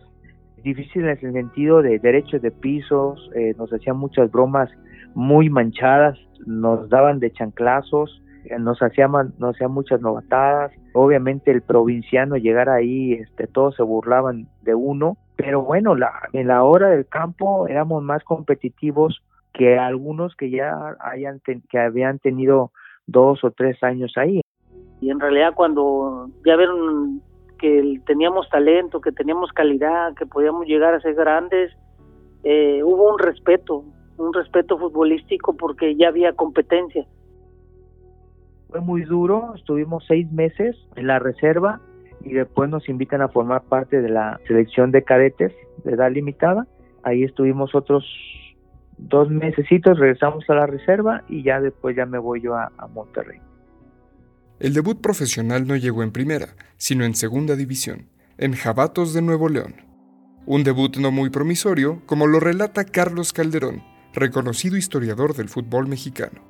difíciles 0.64 1.22
en 1.22 1.30
el 1.30 1.44
sentido 1.46 1.82
de 1.82 2.00
derechos 2.00 2.42
de 2.42 2.52
pisos, 2.52 3.30
eh, 3.36 3.54
nos 3.58 3.72
hacían 3.72 3.98
muchas 3.98 4.32
bromas 4.32 4.70
muy 5.16 5.50
manchadas, 5.50 6.18
nos 6.46 6.90
daban 6.90 7.20
de 7.20 7.32
chanclazos, 7.32 8.22
eh, 8.46 8.58
nos 8.60 8.82
hacían, 8.82 9.12
nos 9.38 9.56
hacían 9.56 9.72
muchas 9.72 10.02
novatadas, 10.02 10.72
obviamente 10.94 11.52
el 11.52 11.62
provinciano 11.62 12.38
llegar 12.38 12.70
ahí, 12.70 13.14
este, 13.14 13.48
todos 13.48 13.76
se 13.76 13.84
burlaban 13.84 14.48
de 14.62 14.76
uno, 14.76 15.18
pero 15.36 15.62
bueno, 15.64 15.96
la, 15.96 16.12
en 16.34 16.48
la 16.48 16.64
hora 16.64 16.90
del 16.90 17.06
campo 17.08 17.68
éramos 17.68 18.04
más 18.04 18.24
competitivos 18.24 19.22
que 19.54 19.78
algunos 19.78 20.36
que 20.36 20.50
ya 20.50 20.96
hayan 21.00 21.42
que 21.42 21.80
habían 21.80 22.20
tenido 22.20 22.72
dos 23.08 23.44
o 23.44 23.52
tres 23.52 23.82
años 23.84 24.14
ahí. 24.18 24.42
Y 25.02 25.10
en 25.10 25.20
realidad 25.20 25.54
cuando 25.56 26.30
ya 26.46 26.56
vieron 26.56 27.22
que 27.60 28.00
teníamos 28.06 28.50
talento, 28.50 29.02
que 29.02 29.12
teníamos 29.12 29.52
calidad, 29.52 30.14
que 30.16 30.26
podíamos 30.26 30.68
llegar 30.68 30.94
a 30.94 31.02
ser 31.02 31.16
grandes, 31.16 31.76
eh, 32.44 32.82
hubo 32.84 33.12
un 33.12 33.20
respeto, 33.20 33.84
un 34.18 34.34
respeto 34.34 34.78
futbolístico 34.78 35.56
porque 35.56 35.96
ya 35.96 36.10
había 36.10 36.34
competencia. 36.34 37.06
Fue 38.70 38.82
muy 38.82 39.04
duro, 39.04 39.54
estuvimos 39.56 40.04
seis 40.08 40.30
meses 40.32 40.76
en 40.96 41.08
la 41.08 41.20
reserva 41.20 41.80
y 42.24 42.34
después 42.34 42.70
nos 42.70 42.90
invitan 42.90 43.22
a 43.22 43.30
formar 43.30 43.64
parte 43.64 44.02
de 44.02 44.10
la 44.10 44.40
selección 44.48 44.92
de 44.92 45.04
cadetes 45.04 45.54
de 45.84 45.94
edad 45.94 46.12
limitada. 46.12 46.68
Ahí 47.04 47.24
estuvimos 47.24 47.74
otros 47.76 48.04
dos 48.98 49.30
mesecitos, 49.30 50.00
regresamos 50.00 50.50
a 50.50 50.56
la 50.56 50.66
reserva 50.66 51.24
y 51.30 51.44
ya 51.44 51.62
después 51.62 51.96
ya 51.96 52.06
me 52.06 52.18
voy 52.18 52.42
yo 52.42 52.56
a, 52.56 52.72
a 52.78 52.88
Monterrey. 52.88 53.40
El 54.60 54.74
debut 54.74 55.00
profesional 55.00 55.68
no 55.68 55.76
llegó 55.76 56.02
en 56.02 56.12
primera, 56.12 56.56
sino 56.78 57.06
en 57.06 57.14
segunda 57.14 57.56
división, 57.56 58.10
en 58.40 58.54
Jabatos 58.54 59.14
de 59.14 59.22
Nuevo 59.22 59.50
León. 59.50 59.76
Un 60.48 60.64
debut 60.64 60.98
no 60.98 61.12
muy 61.12 61.30
promisorio, 61.30 62.02
como 62.06 62.26
lo 62.26 62.40
relata 62.40 62.86
Carlos 62.86 63.34
Calderón, 63.34 63.84
reconocido 64.18 64.78
historiador 64.78 65.36
del 65.36 65.48
fútbol 65.48 65.88
mexicano. 65.88 66.42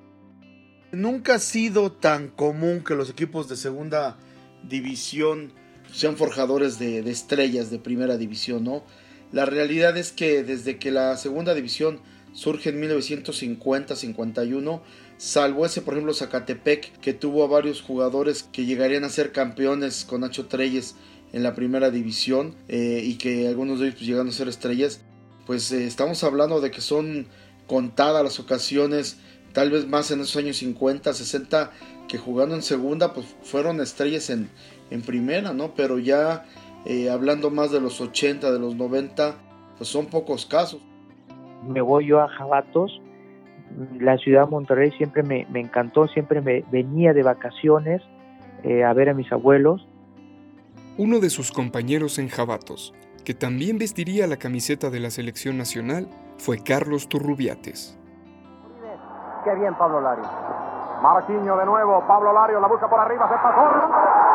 Nunca 0.91 1.35
ha 1.35 1.39
sido 1.39 1.91
tan 1.91 2.29
común 2.29 2.83
que 2.83 2.95
los 2.95 3.09
equipos 3.09 3.49
de 3.49 3.57
segunda 3.57 4.17
división 4.63 5.51
sean 5.93 6.15
forjadores 6.15 6.79
de, 6.79 6.99
estrellas 7.09 7.69
de 7.69 7.79
primera 7.79 8.15
división, 8.17 8.63
¿no? 8.63 8.83
La 9.31 9.45
realidad 9.45 9.97
es 9.97 10.13
que 10.13 10.43
desde 10.43 10.77
que 10.77 10.91
la 10.91 11.17
segunda 11.17 11.53
división 11.53 11.99
surge 12.33 12.69
en 12.69 12.81
1950-51, 12.81 14.81
salvo 15.17 15.65
ese, 15.65 15.81
por 15.81 15.95
ejemplo, 15.95 16.13
Zacatepec, 16.13 16.97
que 16.99 17.13
tuvo 17.13 17.43
a 17.43 17.47
varios 17.47 17.81
jugadores 17.81 18.43
que 18.43 18.65
llegarían 18.65 19.03
a 19.03 19.09
ser 19.09 19.33
campeones 19.33 20.05
con 20.05 20.21
Nacho 20.21 20.47
Treyes 20.47 20.95
en 21.33 21.43
la 21.43 21.53
primera 21.53 21.91
división 21.91 22.55
eh, 22.69 23.01
y 23.03 23.15
que 23.15 23.47
algunos 23.47 23.79
de 23.79 23.87
ellos 23.87 23.97
pues, 23.97 24.07
llegaron 24.07 24.29
a 24.29 24.31
ser 24.31 24.47
estrellas, 24.47 25.01
pues 25.45 25.69
eh, 25.73 25.85
estamos 25.85 26.23
hablando 26.23 26.61
de 26.61 26.71
que 26.71 26.79
son 26.79 27.27
contadas 27.67 28.23
las 28.23 28.39
ocasiones, 28.39 29.19
tal 29.53 29.71
vez 29.71 29.87
más 29.87 30.09
en 30.11 30.21
esos 30.21 30.35
años 30.37 30.57
50, 30.57 31.13
60, 31.13 31.71
que 32.07 32.17
jugando 32.17 32.55
en 32.55 32.61
segunda, 32.61 33.13
pues 33.13 33.27
fueron 33.43 33.81
estrellas 33.81 34.29
en, 34.29 34.49
en 34.89 35.01
primera, 35.01 35.53
¿no? 35.53 35.73
Pero 35.75 35.99
ya 35.99 36.45
eh, 36.85 37.09
hablando 37.09 37.49
más 37.49 37.71
de 37.71 37.81
los 37.81 37.99
80, 37.99 38.51
de 38.51 38.59
los 38.59 38.75
90, 38.75 39.35
pues 39.77 39.89
son 39.89 40.07
pocos 40.07 40.45
casos. 40.45 40.81
Me 41.67 41.81
voy 41.81 42.07
yo 42.07 42.21
a 42.21 42.27
Jabatos, 42.27 43.01
la 43.99 44.17
ciudad 44.17 44.45
de 44.45 44.51
Monterrey 44.51 44.91
siempre 44.97 45.23
me, 45.23 45.45
me 45.51 45.59
encantó, 45.59 46.07
siempre 46.07 46.41
me 46.41 46.63
venía 46.71 47.13
de 47.13 47.23
vacaciones 47.23 48.01
eh, 48.63 48.83
a 48.83 48.93
ver 48.93 49.09
a 49.09 49.13
mis 49.13 49.31
abuelos. 49.31 49.85
Uno 50.97 51.19
de 51.19 51.29
sus 51.29 51.51
compañeros 51.51 52.17
en 52.17 52.29
Jabatos, 52.29 52.93
que 53.23 53.33
también 53.33 53.77
vestiría 53.77 54.25
la 54.25 54.37
camiseta 54.37 54.89
de 54.89 54.99
la 54.99 55.11
selección 55.11 55.57
nacional, 55.57 56.07
fue 56.37 56.63
Carlos 56.63 57.07
Turrubiates. 57.07 57.97
Qué 59.43 59.55
bien 59.55 59.75
Pablo 59.75 60.01
Lari. 60.01 60.23
Marquinho 61.01 61.57
de 61.57 61.65
nuevo, 61.65 62.03
Pablo 62.07 62.33
Lario 62.33 62.59
la 62.59 62.67
busca 62.67 62.89
por 62.89 62.99
arriba, 62.99 63.27
se 63.29 63.35
pasó. 63.35 64.26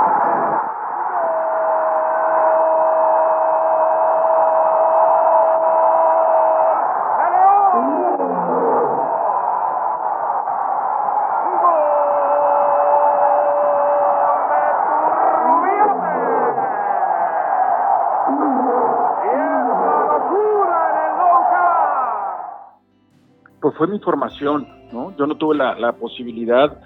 Fue 23.83 23.91
mi 23.91 23.99
formación, 23.99 24.69
¿no? 24.93 25.13
Yo 25.17 25.27
no 25.27 25.35
tuve 25.35 25.57
la, 25.57 25.93
posibilidad, 25.95 26.81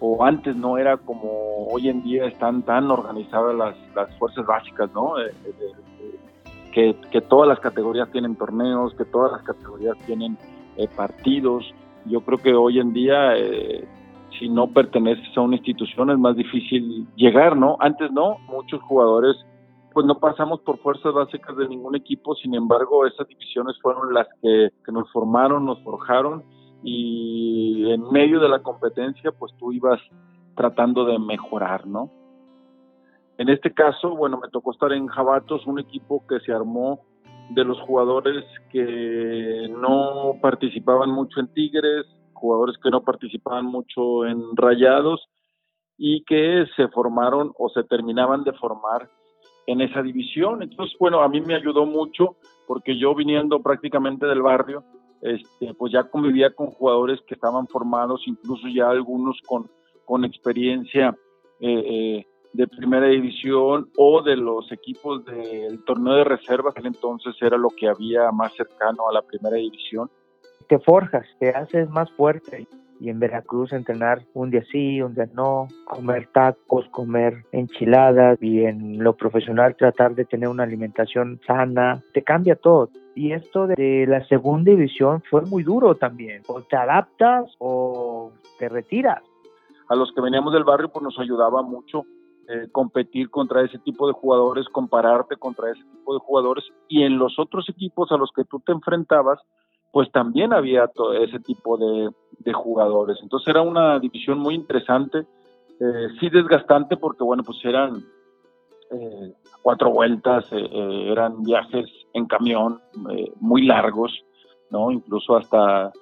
o 0.00 0.24
antes 0.24 0.56
no 0.56 0.78
era 0.78 0.96
como 0.96 1.68
hoy 1.68 1.88
en 1.88 2.02
día 2.02 2.24
están 2.24 2.62
tan 2.62 2.90
organizadas 2.90 3.54
las, 3.54 3.76
las 3.94 4.12
fuerzas 4.18 4.44
básicas, 4.46 4.90
¿no? 4.92 5.16
Eh, 5.20 5.32
eh, 5.44 5.54
eh, 5.60 6.18
que, 6.72 6.96
que, 7.12 7.20
todas 7.20 7.46
las 7.46 7.60
categorías 7.60 8.10
tienen 8.10 8.34
torneos, 8.34 8.92
que 8.94 9.04
todas 9.04 9.30
las 9.30 9.42
categorías 9.42 9.96
tienen 10.06 10.36
partidos. 10.96 11.72
Yo 12.06 12.20
creo 12.22 12.38
que 12.38 12.52
hoy 12.52 12.80
en 12.80 12.92
día, 12.94 13.32
si 14.36 14.48
no 14.48 14.66
perteneces 14.66 15.28
a 15.36 15.42
una 15.42 15.54
institución, 15.54 16.10
es 16.10 16.18
más 16.18 16.34
difícil 16.34 17.06
llegar, 17.14 17.56
¿no? 17.56 17.76
Antes 17.78 18.10
no, 18.10 18.38
muchos 18.48 18.82
jugadores 18.82 19.36
pues 19.92 20.06
no 20.06 20.18
pasamos 20.18 20.60
por 20.60 20.78
fuerzas 20.78 21.12
básicas 21.12 21.56
de 21.56 21.68
ningún 21.68 21.96
equipo, 21.96 22.34
sin 22.36 22.54
embargo 22.54 23.06
esas 23.06 23.26
divisiones 23.26 23.76
fueron 23.80 24.14
las 24.14 24.28
que, 24.42 24.70
nos 24.92 25.10
formaron, 25.12 25.64
nos 25.64 25.82
forjaron 25.82 26.44
y 26.82 27.90
en 27.90 28.10
medio 28.10 28.40
de 28.40 28.48
la 28.48 28.62
competencia 28.62 29.32
pues 29.32 29.52
tú 29.58 29.72
ibas 29.72 30.00
tratando 30.54 31.04
de 31.04 31.18
mejorar, 31.18 31.86
¿no? 31.86 32.10
En 33.38 33.48
este 33.48 33.72
caso, 33.72 34.14
bueno, 34.14 34.38
me 34.38 34.48
tocó 34.48 34.72
estar 34.72 34.92
en 34.92 35.06
Jabatos, 35.06 35.66
un 35.66 35.78
equipo 35.78 36.26
que 36.26 36.40
se 36.40 36.52
armó 36.52 37.00
de 37.50 37.64
los 37.64 37.80
jugadores 37.80 38.44
que 38.70 39.66
no 39.70 40.36
participaban 40.42 41.10
mucho 41.10 41.40
en 41.40 41.48
Tigres, 41.54 42.06
jugadores 42.34 42.76
que 42.82 42.90
no 42.90 43.02
participaban 43.02 43.64
mucho 43.64 44.26
en 44.26 44.56
Rayados 44.56 45.26
y 45.96 46.22
que 46.24 46.66
se 46.76 46.88
formaron 46.88 47.52
o 47.58 47.68
se 47.70 47.82
terminaban 47.84 48.44
de 48.44 48.52
formar 48.52 49.10
en 49.70 49.80
esa 49.80 50.02
división. 50.02 50.62
Entonces, 50.62 50.96
bueno, 50.98 51.22
a 51.22 51.28
mí 51.28 51.40
me 51.40 51.54
ayudó 51.54 51.86
mucho 51.86 52.36
porque 52.66 52.98
yo 52.98 53.14
viniendo 53.14 53.60
prácticamente 53.60 54.26
del 54.26 54.42
barrio, 54.42 54.84
este, 55.20 55.74
pues 55.74 55.92
ya 55.92 56.04
convivía 56.04 56.50
con 56.54 56.68
jugadores 56.68 57.20
que 57.26 57.34
estaban 57.34 57.66
formados, 57.66 58.22
incluso 58.26 58.66
ya 58.68 58.88
algunos 58.90 59.38
con, 59.46 59.70
con 60.04 60.24
experiencia 60.24 61.16
eh, 61.60 61.84
eh, 61.86 62.26
de 62.52 62.66
primera 62.66 63.06
división 63.06 63.90
o 63.96 64.22
de 64.22 64.36
los 64.36 64.72
equipos 64.72 65.24
del 65.24 65.84
torneo 65.84 66.14
de 66.14 66.24
reservas, 66.24 66.74
que 66.74 66.86
entonces 66.86 67.34
era 67.40 67.56
lo 67.56 67.68
que 67.70 67.88
había 67.88 68.30
más 68.32 68.52
cercano 68.54 69.08
a 69.08 69.12
la 69.12 69.22
primera 69.22 69.56
división. 69.56 70.10
Te 70.68 70.78
forjas, 70.78 71.26
te 71.38 71.50
haces 71.50 71.88
más 71.90 72.10
fuerte 72.12 72.66
y 73.00 73.08
en 73.08 73.18
Veracruz 73.18 73.72
entrenar 73.72 74.22
un 74.34 74.50
día 74.50 74.62
sí, 74.70 75.00
un 75.00 75.14
día 75.14 75.28
no, 75.34 75.68
comer 75.84 76.28
tacos, 76.32 76.86
comer 76.90 77.44
enchiladas 77.50 78.38
y 78.42 78.64
en 78.64 79.02
lo 79.02 79.16
profesional 79.16 79.74
tratar 79.74 80.14
de 80.14 80.26
tener 80.26 80.48
una 80.48 80.64
alimentación 80.64 81.40
sana, 81.46 82.02
te 82.12 82.22
cambia 82.22 82.56
todo. 82.56 82.90
Y 83.14 83.32
esto 83.32 83.66
de 83.66 84.06
la 84.06 84.24
segunda 84.26 84.70
división 84.70 85.22
fue 85.30 85.42
muy 85.42 85.62
duro 85.62 85.96
también. 85.96 86.42
O 86.46 86.60
te 86.60 86.76
adaptas 86.76 87.46
o 87.58 88.32
te 88.58 88.68
retiras. 88.68 89.22
A 89.88 89.96
los 89.96 90.12
que 90.12 90.20
veníamos 90.20 90.52
del 90.52 90.64
barrio 90.64 90.90
pues 90.90 91.02
nos 91.02 91.18
ayudaba 91.18 91.62
mucho 91.62 92.04
eh, 92.48 92.68
competir 92.70 93.30
contra 93.30 93.62
ese 93.62 93.78
tipo 93.78 94.06
de 94.06 94.12
jugadores, 94.12 94.66
compararte 94.68 95.36
contra 95.36 95.70
ese 95.70 95.82
tipo 95.84 96.14
de 96.14 96.20
jugadores 96.20 96.64
y 96.88 97.02
en 97.02 97.16
los 97.16 97.38
otros 97.38 97.68
equipos 97.68 98.10
a 98.12 98.16
los 98.16 98.30
que 98.34 98.44
tú 98.44 98.60
te 98.60 98.72
enfrentabas 98.72 99.38
pues 99.92 100.10
también 100.12 100.52
había 100.52 100.86
todo 100.88 101.14
ese 101.14 101.40
tipo 101.40 101.76
de, 101.76 102.10
jugadores. 102.52 103.16
Entonces 103.22 103.46
era 103.46 103.62
una 103.62 104.00
división 104.00 104.38
muy 104.38 104.56
interesante, 104.56 105.18
eh, 105.18 106.08
sí 106.18 106.28
desgastante 106.30 106.96
porque 106.96 107.22
bueno, 107.22 107.44
pues 107.44 107.58
eran 107.64 108.02
eh, 108.90 109.32
cuatro 109.62 109.90
vueltas, 109.90 110.46
eh, 110.50 111.06
eran 111.12 111.44
viajes 111.44 111.86
en 112.12 112.26
camión 112.26 112.80
muy 113.38 113.66
largos, 113.66 114.24
¿no? 114.70 114.90
Incluso 114.90 115.36
hasta 115.36 115.92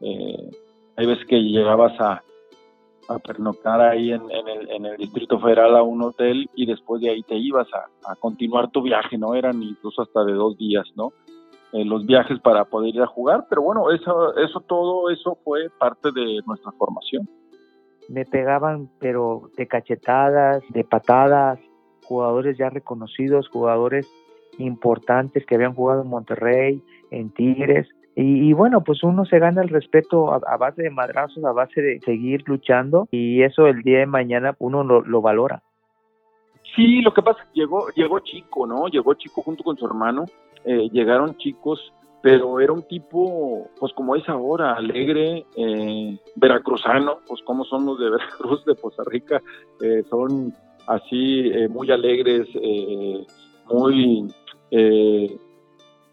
hay 0.00 1.06
veces 1.06 1.26
que 1.26 1.36
llegabas 1.36 2.00
a, 2.00 2.22
a 3.08 3.18
pernoctar 3.18 3.82
ahí 3.82 4.12
en, 4.12 4.22
el, 4.30 4.70
en, 4.70 4.86
el, 4.86 4.96
Distrito 4.96 5.38
Federal 5.40 5.76
a 5.76 5.82
un 5.82 6.00
hotel 6.02 6.48
y 6.54 6.64
después 6.64 7.02
de 7.02 7.10
ahí 7.10 7.22
te 7.22 7.36
ibas 7.36 7.68
a, 7.74 8.10
a 8.10 8.16
continuar 8.16 8.70
tu 8.70 8.80
viaje, 8.80 9.18
¿no? 9.18 9.34
Eran 9.34 9.62
incluso 9.62 10.02
hasta 10.02 10.24
de 10.24 10.32
dos 10.32 10.56
días, 10.56 10.86
¿no? 10.94 11.12
Eh, 11.72 11.84
los 11.84 12.06
viajes 12.06 12.40
para 12.40 12.64
poder 12.64 12.94
ir 12.94 13.02
a 13.02 13.06
jugar, 13.06 13.46
pero 13.48 13.62
bueno, 13.62 13.90
eso, 13.90 14.34
eso 14.36 14.60
todo 14.60 15.10
eso 15.10 15.38
fue 15.44 15.68
parte 15.78 16.10
de 16.12 16.40
nuestra 16.46 16.72
formación. 16.72 17.28
Me 18.08 18.24
pegaban, 18.24 18.88
pero 18.98 19.50
de 19.56 19.66
cachetadas, 19.66 20.62
de 20.70 20.84
patadas, 20.84 21.58
jugadores 22.04 22.56
ya 22.56 22.70
reconocidos, 22.70 23.48
jugadores 23.48 24.10
importantes 24.58 25.44
que 25.44 25.56
habían 25.56 25.74
jugado 25.74 26.02
en 26.02 26.08
Monterrey, 26.08 26.82
en 27.10 27.30
Tigres, 27.30 27.86
y, 28.20 28.52
bueno, 28.52 28.82
pues 28.82 29.04
uno 29.04 29.24
se 29.26 29.38
gana 29.38 29.62
el 29.62 29.68
respeto 29.68 30.32
a, 30.32 30.56
base 30.56 30.82
de 30.82 30.90
madrazos, 30.90 31.44
a 31.44 31.52
base 31.52 31.80
de 31.80 32.00
seguir 32.00 32.42
luchando 32.48 33.06
y 33.12 33.42
eso 33.42 33.68
el 33.68 33.82
día 33.82 34.00
de 34.00 34.06
mañana 34.06 34.56
uno 34.58 34.82
lo, 34.82 35.22
valora. 35.22 35.62
Sí, 36.74 37.00
lo 37.00 37.14
que 37.14 37.22
pasa 37.22 37.44
es 37.44 37.48
que 37.50 37.60
llegó, 37.60 37.88
llegó 37.94 38.18
chico, 38.18 38.66
¿no? 38.66 38.88
Llegó 38.88 39.14
chico 39.14 39.40
junto 39.42 39.62
con 39.62 39.76
su 39.76 39.86
hermano, 39.86 40.24
eh, 40.70 40.90
llegaron 40.92 41.34
chicos, 41.38 41.80
pero 42.22 42.60
era 42.60 42.74
un 42.74 42.82
tipo, 42.82 43.70
pues 43.80 43.90
como 43.94 44.16
es 44.16 44.28
ahora, 44.28 44.74
alegre, 44.74 45.46
eh, 45.56 46.18
veracruzano, 46.36 47.20
pues 47.26 47.40
como 47.42 47.64
son 47.64 47.86
los 47.86 47.98
de 47.98 48.10
Veracruz, 48.10 48.66
de 48.66 48.76
Costa 48.76 49.02
Rica, 49.06 49.40
eh, 49.80 50.02
son 50.10 50.52
así 50.86 51.50
muy 51.70 51.90
alegres, 51.90 52.48
muy 53.70 54.28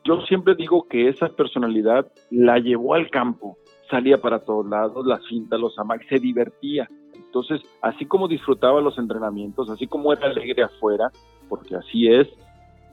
yo 0.06 0.22
siempre 0.22 0.56
digo 0.56 0.88
que 0.88 1.10
esa 1.10 1.28
personalidad 1.28 2.10
la 2.30 2.60
llevó 2.60 2.94
al 2.94 3.10
campo, 3.10 3.58
salía 3.90 4.18
para 4.22 4.40
todos 4.40 4.66
lados, 4.68 5.06
la 5.06 5.20
cinta, 5.28 5.58
los 5.58 5.78
amax, 5.80 6.08
se 6.08 6.20
divertía. 6.20 6.88
Entonces, 7.14 7.62
así 7.82 8.06
como 8.06 8.30
disfrutaba 8.30 8.80
los 8.80 8.98
entrenamientos, 8.98 9.70
así 9.70 9.88
como 9.88 10.14
era 10.14 10.28
alegre 10.28 10.64
afuera, 10.64 11.12
porque 11.50 11.76
así 11.76 12.08
es, 12.08 12.30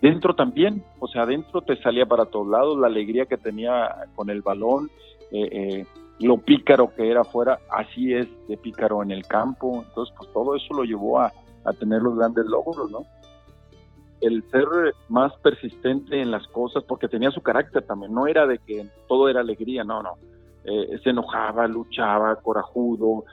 dentro 0.03 0.35
también, 0.35 0.85
o 0.99 1.07
sea, 1.07 1.25
dentro 1.25 1.63
te 1.63 1.81
salía 1.81 2.05
para 2.05 2.27
todos 2.27 2.49
lados, 2.49 2.79
la 2.79 2.89
alegría 2.89 3.25
que 3.25 3.39
tenía 3.39 4.09
con 4.17 4.29
el 4.29 4.43
balón, 4.43 4.91
eh, 5.31 5.49
eh, 5.53 5.87
lo 6.19 6.39
pícaro 6.39 6.93
que 6.95 7.09
era 7.09 7.21
afuera, 7.23 7.61
así 7.71 8.13
es 8.13 8.27
de 8.49 8.57
pícaro 8.57 9.03
en 9.03 9.13
el 9.13 9.25
campo, 9.25 9.85
entonces 9.87 10.13
pues 10.19 10.31
todo 10.33 10.57
eso 10.57 10.75
lo 10.75 10.83
llevó 10.83 11.21
a, 11.21 11.33
a 11.65 11.73
tener 11.73 12.03
los 12.03 12.17
grandes 12.17 12.45
logros, 12.47 12.91
¿no? 12.91 13.07
el 14.21 14.45
ser 14.51 14.67
más 15.09 15.33
persistente 15.39 16.21
en 16.21 16.31
las 16.31 16.47
cosas, 16.49 16.85
porque 16.85 17.09
tenía 17.09 17.31
su 17.31 17.41
carácter 17.41 17.85
también, 17.85 18.13
no 18.13 18.27
era 18.27 18.47
de 18.47 18.59
que 18.59 18.87
todo 19.09 19.29
era 19.29 19.41
alegría, 19.41 19.83
no, 19.83 20.03
no. 20.03 20.15
Eh, 20.65 21.01
se 21.03 21.11
enojaba, 21.11 21.67
luchaba, 21.67 22.37
corajudo, 22.37 23.25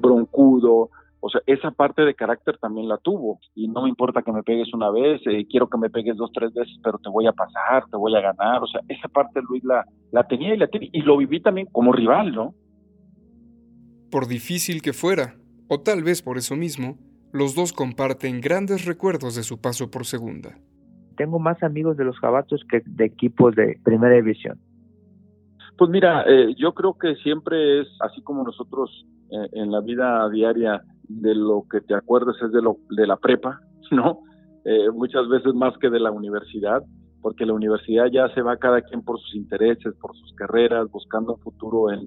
broncudo, 0.00 0.90
o 1.24 1.30
sea, 1.30 1.40
esa 1.46 1.70
parte 1.70 2.02
de 2.02 2.14
carácter 2.14 2.58
también 2.58 2.86
la 2.86 2.98
tuvo. 2.98 3.40
Y 3.54 3.66
no 3.66 3.84
me 3.84 3.88
importa 3.88 4.20
que 4.20 4.30
me 4.30 4.42
pegues 4.42 4.74
una 4.74 4.90
vez, 4.90 5.22
eh, 5.24 5.46
quiero 5.48 5.70
que 5.70 5.78
me 5.78 5.88
pegues 5.88 6.18
dos, 6.18 6.30
tres 6.34 6.52
veces, 6.52 6.76
pero 6.84 6.98
te 6.98 7.08
voy 7.08 7.26
a 7.26 7.32
pasar, 7.32 7.86
te 7.90 7.96
voy 7.96 8.14
a 8.14 8.20
ganar. 8.20 8.62
O 8.62 8.66
sea, 8.66 8.82
esa 8.88 9.08
parte 9.08 9.40
Luis 9.48 9.64
la, 9.64 9.86
la 10.12 10.26
tenía 10.26 10.54
y 10.54 10.58
la 10.58 10.66
tenía. 10.66 10.90
Y 10.92 11.00
lo 11.00 11.16
viví 11.16 11.40
también 11.40 11.66
como 11.72 11.92
rival, 11.92 12.34
¿no? 12.34 12.54
Por 14.10 14.28
difícil 14.28 14.82
que 14.82 14.92
fuera, 14.92 15.36
o 15.66 15.80
tal 15.80 16.02
vez 16.02 16.20
por 16.20 16.36
eso 16.36 16.56
mismo, 16.56 16.98
los 17.32 17.54
dos 17.54 17.72
comparten 17.72 18.42
grandes 18.42 18.84
recuerdos 18.84 19.34
de 19.34 19.44
su 19.44 19.62
paso 19.62 19.90
por 19.90 20.04
segunda. 20.04 20.58
Tengo 21.16 21.38
más 21.38 21.62
amigos 21.62 21.96
de 21.96 22.04
los 22.04 22.18
Jabatos 22.18 22.62
que 22.68 22.82
de 22.84 23.06
equipos 23.06 23.54
de 23.54 23.80
primera 23.82 24.14
división. 24.14 24.60
Pues 25.78 25.90
mira, 25.90 26.22
eh, 26.28 26.54
yo 26.58 26.74
creo 26.74 26.98
que 26.98 27.14
siempre 27.16 27.80
es 27.80 27.88
así 28.00 28.20
como 28.20 28.44
nosotros 28.44 29.06
eh, 29.30 29.48
en 29.54 29.72
la 29.72 29.80
vida 29.80 30.28
diaria 30.28 30.82
de 31.08 31.34
lo 31.34 31.64
que 31.70 31.80
te 31.80 31.94
acuerdas 31.94 32.36
es 32.42 32.52
de 32.52 32.62
lo 32.62 32.78
de 32.90 33.06
la 33.06 33.16
prepa, 33.16 33.60
¿no? 33.90 34.20
Eh, 34.64 34.90
muchas 34.92 35.28
veces 35.28 35.54
más 35.54 35.76
que 35.78 35.90
de 35.90 36.00
la 36.00 36.10
universidad 36.10 36.82
porque 37.24 37.46
la 37.46 37.54
universidad 37.54 38.08
ya 38.12 38.28
se 38.34 38.42
va 38.42 38.58
cada 38.58 38.82
quien 38.82 39.00
por 39.00 39.18
sus 39.18 39.34
intereses, 39.34 39.94
por 39.98 40.14
sus 40.14 40.34
carreras, 40.34 40.90
buscando 40.90 41.32
un 41.32 41.40
futuro 41.40 41.90
en, 41.90 42.06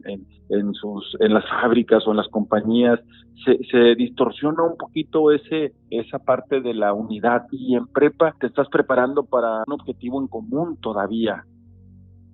en, 0.49 0.73
sus, 0.75 1.17
en 1.19 1.33
las 1.33 1.43
fábricas 1.49 2.05
o 2.05 2.12
en 2.12 2.17
las 2.17 2.27
compañías, 2.27 2.99
se, 3.43 3.57
se, 3.71 3.95
distorsiona 3.95 4.62
un 4.62 4.77
poquito 4.77 5.31
ese, 5.31 5.73
esa 5.89 6.19
parte 6.19 6.62
de 6.62 6.75
la 6.75 6.93
unidad 6.93 7.47
y 7.51 7.73
en 7.75 7.88
prepa 7.88 8.36
te 8.39 8.45
estás 8.45 8.67
preparando 8.69 9.25
para 9.25 9.63
un 9.65 9.73
objetivo 9.73 10.21
en 10.21 10.27
común 10.27 10.77
todavía, 10.79 11.45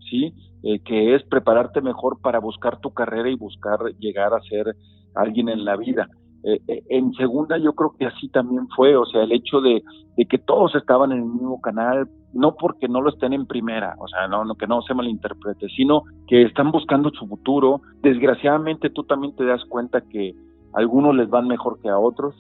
¿sí? 0.10 0.34
Eh, 0.64 0.82
que 0.84 1.16
es 1.16 1.24
prepararte 1.24 1.80
mejor 1.80 2.20
para 2.20 2.40
buscar 2.40 2.82
tu 2.82 2.94
carrera 2.94 3.30
y 3.30 3.36
buscar 3.36 3.80
llegar 3.98 4.34
a 4.34 4.42
ser 4.42 4.76
alguien 5.16 5.48
en 5.48 5.64
la 5.64 5.78
vida. 5.78 6.10
Eh, 6.44 6.60
eh, 6.68 6.84
en 6.90 7.14
segunda 7.14 7.58
yo 7.58 7.74
creo 7.74 7.96
que 7.98 8.06
así 8.06 8.28
también 8.28 8.68
fue, 8.76 8.98
o 8.98 9.06
sea, 9.06 9.24
el 9.24 9.32
hecho 9.32 9.62
de, 9.62 9.82
que 10.28 10.38
todos 10.38 10.76
estaban 10.76 11.12
en 11.14 11.20
el 11.20 11.26
mismo 11.26 11.62
canal, 11.62 12.10
no 12.34 12.56
porque 12.56 12.88
no 12.90 13.02
lo 13.02 13.10
estén 13.10 13.32
en 13.32 13.46
primera, 13.46 13.96
o 14.00 14.08
sea, 14.08 14.28
no, 14.28 14.44
que 14.56 14.68
no 14.68 14.82
se 14.82 14.94
malinterprete, 14.94 15.70
sino 15.70 16.04
que 16.28 16.44
están 16.44 16.72
buscando 16.72 17.10
su 17.12 17.28
futuro. 17.28 17.82
Desgraciadamente 18.02 18.90
tú 18.90 19.04
también 19.04 19.36
te 19.36 19.46
das 19.46 19.64
cuenta 19.66 20.02
que 20.02 20.36
algunos 20.74 21.16
les 21.16 21.30
van 21.30 21.48
mejor 21.48 21.80
que 21.80 21.90
a 21.90 21.98
otros 21.98 22.36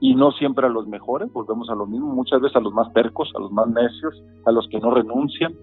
y 0.00 0.14
no 0.14 0.30
siempre 0.32 0.66
a 0.66 0.70
los 0.70 0.86
mejores, 0.86 1.32
volvemos 1.32 1.68
a 1.70 1.74
lo 1.74 1.86
mismo, 1.86 2.14
muchas 2.14 2.40
veces 2.40 2.56
a 2.56 2.60
los 2.60 2.72
más 2.72 2.88
percos, 2.90 3.32
a 3.34 3.40
los 3.40 3.50
más 3.50 3.66
necios, 3.68 4.22
a 4.46 4.52
los 4.52 4.68
que 4.68 4.78
no 4.78 4.92
renuncian, 4.92 5.54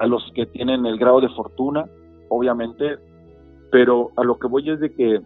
a 0.00 0.06
los 0.06 0.28
que 0.34 0.46
tienen 0.46 0.84
el 0.86 0.98
grado 0.98 1.20
de 1.20 1.28
fortuna, 1.28 1.84
obviamente, 2.28 2.98
pero 3.70 4.10
a 4.16 4.24
lo 4.24 4.38
que 4.38 4.48
voy 4.48 4.68
es 4.68 4.80
de 4.80 4.92
que 4.92 5.20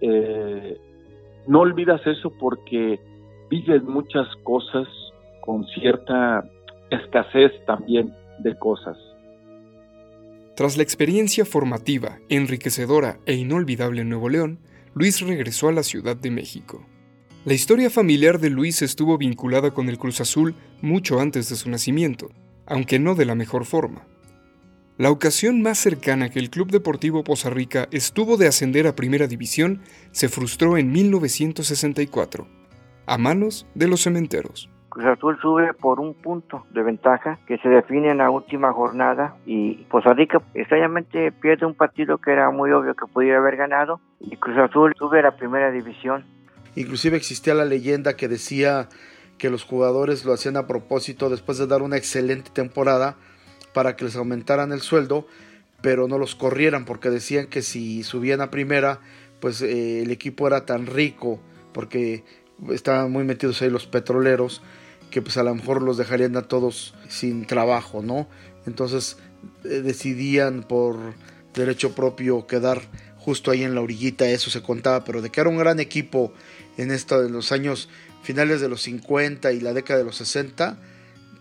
eh, 0.00 0.80
no 1.46 1.60
olvidas 1.60 2.00
eso 2.06 2.30
porque 2.38 3.00
vives 3.50 3.82
muchas 3.82 4.26
cosas 4.44 4.86
con 5.40 5.66
cierta 5.68 6.44
escasez 6.90 7.52
también 7.66 8.14
de 8.38 8.56
cosas. 8.58 8.96
Tras 10.54 10.76
la 10.76 10.82
experiencia 10.82 11.44
formativa, 11.44 12.18
enriquecedora 12.28 13.18
e 13.26 13.34
inolvidable 13.34 14.02
en 14.02 14.10
Nuevo 14.10 14.28
León, 14.28 14.60
Luis 14.94 15.20
regresó 15.20 15.68
a 15.68 15.72
la 15.72 15.82
Ciudad 15.82 16.16
de 16.16 16.30
México. 16.30 16.86
La 17.44 17.54
historia 17.54 17.90
familiar 17.90 18.38
de 18.38 18.50
Luis 18.50 18.82
estuvo 18.82 19.18
vinculada 19.18 19.72
con 19.72 19.88
el 19.88 19.98
Cruz 19.98 20.20
Azul 20.20 20.54
mucho 20.80 21.18
antes 21.18 21.48
de 21.48 21.56
su 21.56 21.70
nacimiento, 21.70 22.30
aunque 22.66 22.98
no 22.98 23.14
de 23.14 23.24
la 23.24 23.34
mejor 23.34 23.64
forma. 23.64 24.06
La 25.02 25.10
ocasión 25.10 25.62
más 25.62 25.78
cercana 25.78 26.30
que 26.30 26.38
el 26.38 26.48
Club 26.48 26.70
Deportivo 26.70 27.24
Poza 27.24 27.50
Rica 27.50 27.88
estuvo 27.90 28.36
de 28.36 28.46
ascender 28.46 28.86
a 28.86 28.94
Primera 28.94 29.26
División 29.26 29.82
se 30.12 30.28
frustró 30.28 30.76
en 30.76 30.92
1964, 30.92 32.46
a 33.06 33.18
manos 33.18 33.66
de 33.74 33.88
los 33.88 34.04
cementeros. 34.04 34.70
Cruz 34.90 35.06
Azul 35.06 35.36
sube 35.42 35.74
por 35.74 35.98
un 35.98 36.14
punto 36.14 36.66
de 36.70 36.84
ventaja 36.84 37.40
que 37.48 37.58
se 37.58 37.68
define 37.68 38.12
en 38.12 38.18
la 38.18 38.30
última 38.30 38.72
jornada 38.72 39.34
y 39.44 39.74
Poza 39.90 40.12
Rica 40.14 40.40
extrañamente 40.54 41.32
pierde 41.32 41.66
un 41.66 41.74
partido 41.74 42.18
que 42.18 42.30
era 42.30 42.52
muy 42.52 42.70
obvio 42.70 42.94
que 42.94 43.12
podía 43.12 43.38
haber 43.38 43.56
ganado 43.56 44.00
y 44.20 44.36
Cruz 44.36 44.56
Azul 44.56 44.94
sube 44.96 45.18
a 45.18 45.22
la 45.22 45.36
primera 45.36 45.72
división. 45.72 46.24
Inclusive 46.76 47.16
existía 47.16 47.54
la 47.54 47.64
leyenda 47.64 48.14
que 48.14 48.28
decía 48.28 48.88
que 49.36 49.50
los 49.50 49.64
jugadores 49.64 50.24
lo 50.24 50.32
hacían 50.32 50.56
a 50.56 50.68
propósito 50.68 51.28
después 51.28 51.58
de 51.58 51.66
dar 51.66 51.82
una 51.82 51.96
excelente 51.96 52.52
temporada 52.52 53.16
para 53.72 53.96
que 53.96 54.04
les 54.04 54.16
aumentaran 54.16 54.72
el 54.72 54.80
sueldo, 54.80 55.26
pero 55.82 56.08
no 56.08 56.16
los 56.16 56.34
corrieran 56.34 56.84
porque 56.84 57.10
decían 57.10 57.46
que 57.46 57.60
si 57.60 58.02
subían 58.04 58.40
a 58.40 58.50
primera, 58.50 59.00
pues 59.40 59.60
eh, 59.60 60.02
el 60.02 60.10
equipo 60.10 60.46
era 60.46 60.64
tan 60.64 60.86
rico, 60.86 61.40
porque 61.74 62.24
estaban 62.70 63.10
muy 63.10 63.24
metidos 63.24 63.60
ahí 63.60 63.70
los 63.70 63.86
petroleros, 63.86 64.62
que 65.10 65.20
pues 65.20 65.36
a 65.36 65.42
lo 65.42 65.54
mejor 65.54 65.82
los 65.82 65.98
dejarían 65.98 66.36
a 66.36 66.42
todos 66.42 66.94
sin 67.08 67.46
trabajo, 67.46 68.02
¿no? 68.02 68.28
Entonces 68.66 69.18
eh, 69.64 69.82
decidían 69.82 70.62
por 70.62 70.96
derecho 71.52 71.94
propio 71.94 72.46
quedar 72.46 72.80
justo 73.18 73.50
ahí 73.50 73.62
en 73.62 73.74
la 73.74 73.80
orillita, 73.80 74.28
eso 74.28 74.50
se 74.50 74.62
contaba, 74.62 75.04
pero 75.04 75.20
de 75.20 75.30
que 75.30 75.40
era 75.40 75.50
un 75.50 75.58
gran 75.58 75.80
equipo 75.80 76.32
en, 76.76 76.90
esto, 76.90 77.24
en 77.24 77.32
los 77.32 77.52
años 77.52 77.88
finales 78.22 78.60
de 78.60 78.68
los 78.68 78.82
50 78.82 79.52
y 79.52 79.60
la 79.60 79.74
década 79.74 79.98
de 79.98 80.04
los 80.04 80.16
60, 80.16 80.78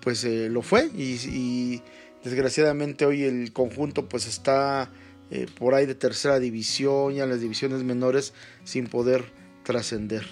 pues 0.01 0.23
eh, 0.23 0.49
lo 0.49 0.63
fue 0.63 0.87
y 0.87 1.81
Desgraciadamente 2.23 3.05
hoy 3.05 3.23
el 3.23 3.51
conjunto 3.51 4.07
pues 4.07 4.27
está 4.27 4.89
eh, 5.31 5.47
por 5.57 5.73
ahí 5.73 5.85
de 5.85 5.95
tercera 5.95 6.39
división, 6.39 7.13
ya 7.13 7.23
en 7.23 7.29
las 7.29 7.41
divisiones 7.41 7.83
menores, 7.83 8.33
sin 8.63 8.87
poder 8.87 9.23
trascender. 9.63 10.23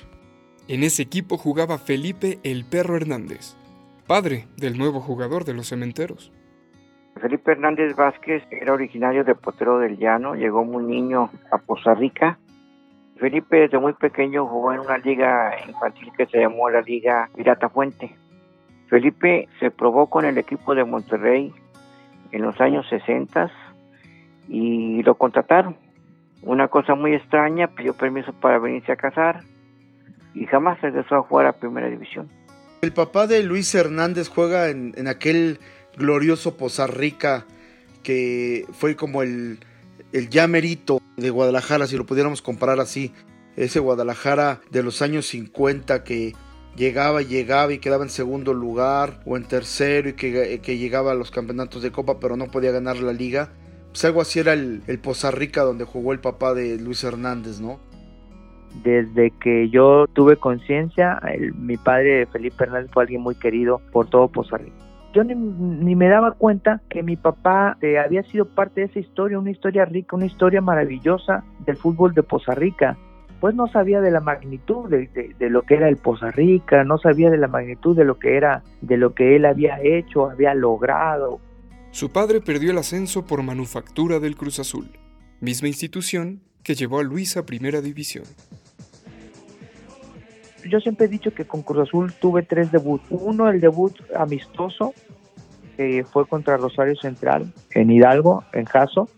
En 0.68 0.84
ese 0.84 1.02
equipo 1.02 1.38
jugaba 1.38 1.80
Felipe 1.80 2.40
el 2.44 2.64
Perro 2.64 2.96
Hernández, 2.96 3.56
padre 4.08 4.48
del 4.58 4.78
nuevo 4.78 5.00
jugador 5.00 5.46
de 5.46 5.54
los 5.54 5.70
cementeros. 5.70 6.32
Felipe 7.20 7.54
Hernández 7.54 7.96
Vázquez 7.96 8.44
era 8.52 8.74
originario 8.74 9.24
de 9.24 9.36
Potero 9.36 9.80
del 9.80 9.98
Llano, 9.98 10.36
llegó 10.36 10.64
muy 10.64 10.84
niño 10.84 11.32
a 11.52 11.58
Poza 11.58 11.96
Rica. 11.96 12.38
Felipe 13.18 13.58
desde 13.58 13.80
muy 13.80 13.94
pequeño 13.94 14.46
jugó 14.46 14.74
en 14.74 14.80
una 14.80 14.98
liga 15.00 15.54
infantil 15.68 16.12
que 16.16 16.28
se 16.28 16.40
llamó 16.40 16.70
la 16.70 16.82
Liga 16.82 17.30
Pirata 17.36 17.68
Fuente. 17.70 18.16
Felipe 18.90 19.50
se 19.60 19.72
probó 19.72 20.08
con 20.08 20.26
el 20.26 20.38
equipo 20.38 20.76
de 20.76 20.86
Monterrey 20.86 21.54
en 22.32 22.42
los 22.42 22.60
años 22.62 22.86
60 22.90 23.52
y 24.48 25.04
lo 25.04 25.16
contrataron. 25.16 25.78
Una 26.42 26.68
cosa 26.68 26.96
muy 26.96 27.14
extraña, 27.14 27.68
pidió 27.68 27.94
permiso 27.94 28.34
para 28.34 28.60
venirse 28.60 28.92
a 28.92 28.96
casar 28.96 29.42
y 30.34 30.46
jamás 30.46 30.80
regresó 30.82 31.16
a 31.16 31.22
jugar 31.24 31.48
a 31.48 31.54
Primera 31.54 31.90
División. 31.90 32.30
El 32.82 32.94
papá 32.94 33.28
de 33.28 33.44
Luis 33.44 33.74
Hernández 33.76 34.30
juega 34.30 34.70
en, 34.70 34.94
en 34.96 35.08
aquel 35.08 35.60
glorioso 35.98 36.56
Poza 36.56 36.88
Rica 36.88 37.46
que 38.04 38.66
fue 38.72 38.96
como 38.96 39.22
el, 39.22 39.60
el 40.14 40.30
llamerito 40.30 41.02
de 41.18 41.30
Guadalajara, 41.30 41.88
si 41.88 41.98
lo 41.98 42.06
pudiéramos 42.06 42.42
comparar 42.42 42.80
así. 42.80 43.14
Ese 43.56 43.80
Guadalajara 43.80 44.62
de 44.72 44.84
los 44.84 45.02
años 45.02 45.28
50 45.28 46.04
que 46.04 46.34
llegaba, 46.80 47.22
llegaba 47.22 47.74
y 47.74 47.80
quedaba 47.80 48.04
en 48.04 48.10
segundo 48.10 48.54
lugar 48.54 49.20
o 49.26 49.36
en 49.36 49.44
tercero 49.44 50.10
y 50.10 50.14
que, 50.14 50.62
que 50.64 50.78
llegaba 50.78 51.12
a 51.12 51.16
los 51.16 51.30
campeonatos 51.30 51.84
de 51.84 51.92
Copa 51.92 52.20
pero 52.20 52.38
no 52.38 52.48
podía 52.48 52.72
ganar 52.72 52.98
la 52.98 53.14
liga. 53.14 53.50
Pues 53.90 54.06
algo 54.06 54.22
así 54.22 54.40
era 54.40 54.54
el, 54.54 54.82
el 54.88 55.00
Poza 55.00 55.30
Rica 55.30 55.64
donde 55.64 55.84
jugó 55.84 56.14
el 56.14 56.20
papá 56.20 56.54
de 56.54 56.80
Luis 56.80 57.04
Hernández, 57.04 57.60
¿no? 57.60 57.80
Desde 58.84 59.32
que 59.42 59.70
yo 59.70 60.06
tuve 60.14 60.38
conciencia, 60.38 61.20
mi 61.56 61.76
padre 61.76 62.28
Felipe 62.28 62.64
Hernández 62.64 62.92
fue 62.94 63.04
alguien 63.04 63.22
muy 63.22 63.36
querido 63.36 63.82
por 63.92 64.08
todo 64.10 64.30
Poza 64.30 64.58
Rica. 64.58 64.76
Yo 65.14 65.24
ni, 65.24 65.34
ni, 65.34 65.96
me 65.96 66.08
daba 66.08 66.34
cuenta 66.34 66.82
que 66.88 67.02
mi 67.02 67.16
papá 67.16 67.78
eh, 67.82 67.98
había 67.98 68.22
sido 68.24 68.46
parte 68.46 68.82
de 68.82 68.88
esa 68.88 69.00
historia, 69.00 69.40
una 69.40 69.50
historia 69.50 69.86
rica, 69.86 70.16
una 70.16 70.28
historia 70.28 70.62
maravillosa 70.62 71.44
del 71.66 71.78
fútbol 71.78 72.14
de 72.14 72.22
Poza 72.22 72.54
Rica. 72.54 72.96
Pues 73.40 73.56
no 73.56 73.68
sabía 73.68 74.02
de 74.02 74.12
la 74.12 74.20
magnitud 74.20 74.90
de, 74.90 75.08
de, 75.08 75.36
de, 75.38 75.50
lo 75.50 75.62
que 75.62 75.76
era 75.76 75.88
el 75.88 75.98
Poza 75.98 76.32
Rica, 76.32 76.84
no 76.84 76.98
sabía 76.98 77.30
de 77.30 77.38
la 77.38 77.48
magnitud 77.48 77.96
de 77.96 78.04
lo 78.04 78.20
que 78.20 78.36
era, 78.36 78.64
de 78.82 78.98
lo 78.98 79.14
que 79.14 79.36
él 79.36 79.46
había 79.46 79.80
hecho, 79.82 80.30
había 80.30 80.54
logrado. 80.54 81.40
Su 81.92 82.12
padre 82.12 82.42
perdió 82.42 82.72
el 82.72 82.78
ascenso 82.78 83.26
por 83.26 83.42
manufactura 83.42 84.20
del 84.20 84.36
Cruz 84.36 84.60
Azul, 84.60 84.90
misma 85.40 85.70
institución 85.70 86.42
que 86.64 86.76
llevó 86.76 87.00
a 87.00 87.04
Luis 87.04 87.36
a 87.38 87.46
Primera 87.46 87.82
División. 87.82 88.26
Yo 90.70 90.80
siempre 90.80 91.06
he 91.06 91.10
dicho 91.10 91.34
que 91.34 91.46
con 91.46 91.64
Cruz 91.64 91.88
Azul 91.88 92.14
tuve 92.14 92.44
tres 92.44 92.72
debuts. 92.72 93.06
Uno, 93.10 93.50
el 93.50 93.60
debut 93.60 93.96
amistoso, 94.16 94.94
que 95.78 96.04
fue 96.04 96.28
contra 96.28 96.58
Rosario 96.58 96.96
Central 96.96 97.54
en 97.72 97.90
Hidalgo, 97.90 98.44
en 98.54 98.66
Jaso. 98.66 99.10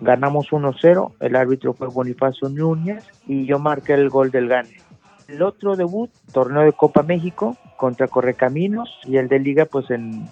Ganamos 0.00 0.48
1-0, 0.50 1.12
el 1.20 1.36
árbitro 1.36 1.72
fue 1.74 1.88
Bonifacio 1.88 2.48
Núñez 2.48 3.04
y 3.26 3.46
yo 3.46 3.58
marqué 3.58 3.94
el 3.94 4.08
gol 4.08 4.30
del 4.30 4.48
gane. 4.48 4.76
El 5.28 5.42
otro 5.42 5.76
debut, 5.76 6.10
torneo 6.32 6.62
de 6.62 6.72
Copa 6.72 7.02
México 7.02 7.56
contra 7.76 8.08
Correcaminos 8.08 8.90
y 9.04 9.16
el 9.16 9.28
de 9.28 9.38
Liga, 9.38 9.66
pues 9.66 9.90
en 9.90 10.28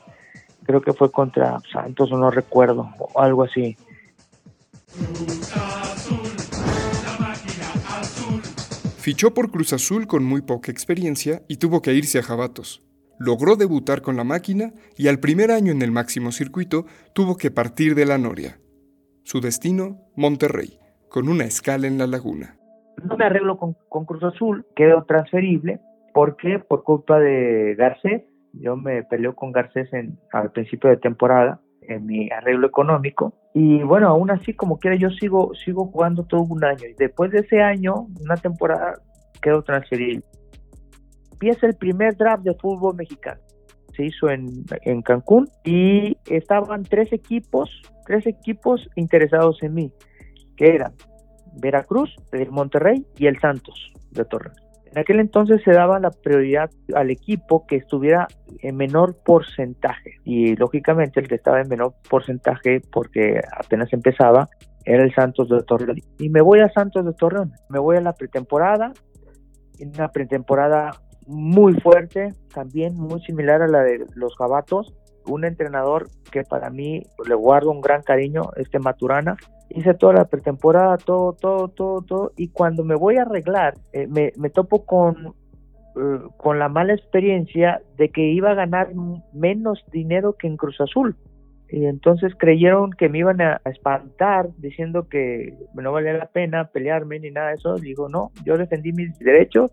creo 0.64 0.80
que 0.80 0.92
fue 0.92 1.10
contra 1.10 1.58
Santos 1.72 2.12
o 2.12 2.18
no 2.18 2.30
recuerdo, 2.30 2.88
o 2.98 3.20
algo 3.20 3.44
así. 3.44 3.76
Fichó 8.98 9.34
por 9.34 9.50
Cruz 9.50 9.72
Azul 9.72 10.06
con 10.06 10.24
muy 10.24 10.42
poca 10.42 10.70
experiencia 10.70 11.42
y 11.48 11.56
tuvo 11.56 11.82
que 11.82 11.94
irse 11.94 12.18
a 12.18 12.22
Jabatos. 12.22 12.82
Logró 13.18 13.56
debutar 13.56 14.02
con 14.02 14.16
la 14.16 14.24
máquina 14.24 14.72
y 14.96 15.08
al 15.08 15.18
primer 15.18 15.50
año 15.50 15.72
en 15.72 15.82
el 15.82 15.90
máximo 15.90 16.32
circuito 16.32 16.86
tuvo 17.12 17.36
que 17.36 17.50
partir 17.50 17.94
de 17.94 18.06
la 18.06 18.18
Noria. 18.18 18.58
Su 19.24 19.40
destino, 19.40 19.98
Monterrey, 20.16 20.78
con 21.08 21.28
una 21.28 21.44
escala 21.44 21.86
en 21.86 21.96
la 21.96 22.06
laguna. 22.06 22.56
No 23.04 23.16
me 23.16 23.24
arreglo 23.24 23.56
con, 23.56 24.04
Cruz 24.04 24.22
Azul, 24.24 24.66
quedó 24.74 25.04
transferible. 25.04 25.80
¿Por 26.12 26.36
qué? 26.36 26.58
Por 26.58 26.82
culpa 26.82 27.18
de 27.18 27.74
Garcés. 27.76 28.22
Yo 28.52 28.76
me 28.76 29.04
peleo 29.04 29.34
con 29.34 29.52
Garcés 29.52 29.92
en, 29.92 30.18
al 30.32 30.50
principio 30.50 30.90
de 30.90 30.96
temporada 30.96 31.60
en 31.88 32.06
mi 32.06 32.30
arreglo 32.30 32.66
económico 32.66 33.34
y 33.54 33.82
bueno 33.82 34.08
aún 34.08 34.30
así 34.30 34.54
como 34.54 34.78
quiera 34.78 34.96
yo 34.96 35.10
sigo 35.10 35.52
sigo 35.54 35.86
jugando 35.86 36.24
todo 36.24 36.42
un 36.42 36.62
año 36.64 36.86
y 36.88 36.94
después 36.94 37.32
de 37.32 37.40
ese 37.40 37.60
año 37.60 38.06
una 38.20 38.36
temporada 38.36 39.00
quedo 39.40 39.62
transferido 39.62 40.22
empieza 41.32 41.66
el 41.66 41.74
primer 41.74 42.16
draft 42.16 42.44
de 42.44 42.54
fútbol 42.54 42.94
mexicano 42.94 43.40
se 43.96 44.04
hizo 44.06 44.30
en, 44.30 44.64
en 44.82 45.02
Cancún 45.02 45.48
y 45.64 46.16
estaban 46.26 46.82
tres 46.82 47.12
equipos 47.12 47.70
tres 48.06 48.26
equipos 48.26 48.88
interesados 48.96 49.62
en 49.62 49.74
mí 49.74 49.92
que 50.56 50.74
eran 50.74 50.94
Veracruz 51.60 52.14
el 52.32 52.50
Monterrey 52.50 53.06
y 53.16 53.26
el 53.26 53.38
Santos 53.40 53.92
de 54.10 54.24
Torreón 54.24 54.54
en 54.92 54.98
aquel 54.98 55.20
entonces 55.20 55.62
se 55.64 55.72
daba 55.72 55.98
la 55.98 56.10
prioridad 56.10 56.70
al 56.94 57.10
equipo 57.10 57.66
que 57.66 57.76
estuviera 57.76 58.28
en 58.60 58.76
menor 58.76 59.16
porcentaje 59.24 60.16
y 60.24 60.54
lógicamente 60.56 61.20
el 61.20 61.28
que 61.28 61.36
estaba 61.36 61.62
en 61.62 61.68
menor 61.68 61.94
porcentaje 62.08 62.82
porque 62.92 63.40
apenas 63.58 63.90
empezaba 63.92 64.48
era 64.84 65.02
el 65.02 65.14
Santos 65.14 65.48
de 65.48 65.62
Torreón. 65.62 65.98
Y 66.18 66.28
me 66.28 66.42
voy 66.42 66.60
a 66.60 66.68
Santos 66.70 67.06
de 67.06 67.12
Torreón, 67.14 67.52
me 67.70 67.78
voy 67.78 67.96
a 67.96 68.00
la 68.00 68.12
pretemporada, 68.12 68.92
una 69.80 70.08
pretemporada 70.08 70.90
muy 71.26 71.74
fuerte, 71.80 72.34
también 72.54 72.94
muy 72.94 73.20
similar 73.22 73.62
a 73.62 73.68
la 73.68 73.82
de 73.82 74.04
los 74.14 74.36
Jabatos, 74.36 74.94
un 75.26 75.44
entrenador 75.44 76.08
que 76.30 76.42
para 76.42 76.70
mí 76.70 77.04
le 77.26 77.34
guardo 77.34 77.70
un 77.70 77.80
gran 77.80 78.02
cariño, 78.02 78.50
este 78.56 78.78
Maturana, 78.78 79.36
hice 79.70 79.94
toda 79.94 80.14
la 80.14 80.24
pretemporada, 80.26 80.96
todo, 80.96 81.32
todo, 81.32 81.68
todo, 81.68 82.02
todo, 82.02 82.32
y 82.36 82.48
cuando 82.48 82.84
me 82.84 82.94
voy 82.94 83.16
a 83.16 83.22
arreglar, 83.22 83.74
eh, 83.92 84.06
me, 84.06 84.32
me, 84.36 84.50
topo 84.50 84.84
con, 84.84 85.34
eh, 85.96 86.20
con 86.36 86.58
la 86.58 86.68
mala 86.68 86.94
experiencia 86.94 87.80
de 87.96 88.10
que 88.10 88.22
iba 88.22 88.50
a 88.50 88.54
ganar 88.54 88.92
menos 89.32 89.84
dinero 89.90 90.34
que 90.34 90.46
en 90.46 90.56
Cruz 90.56 90.80
Azul. 90.80 91.16
Y 91.68 91.86
entonces 91.86 92.34
creyeron 92.38 92.90
que 92.90 93.08
me 93.08 93.18
iban 93.18 93.40
a, 93.40 93.62
espantar 93.64 94.50
diciendo 94.58 95.08
que 95.08 95.54
no 95.74 95.90
valía 95.90 96.12
la 96.12 96.26
pena 96.26 96.68
pelearme 96.68 97.18
ni 97.18 97.30
nada 97.30 97.48
de 97.48 97.54
eso. 97.54 97.76
Digo, 97.76 98.10
no, 98.10 98.30
yo 98.44 98.58
defendí 98.58 98.92
mis 98.92 99.18
derechos 99.18 99.70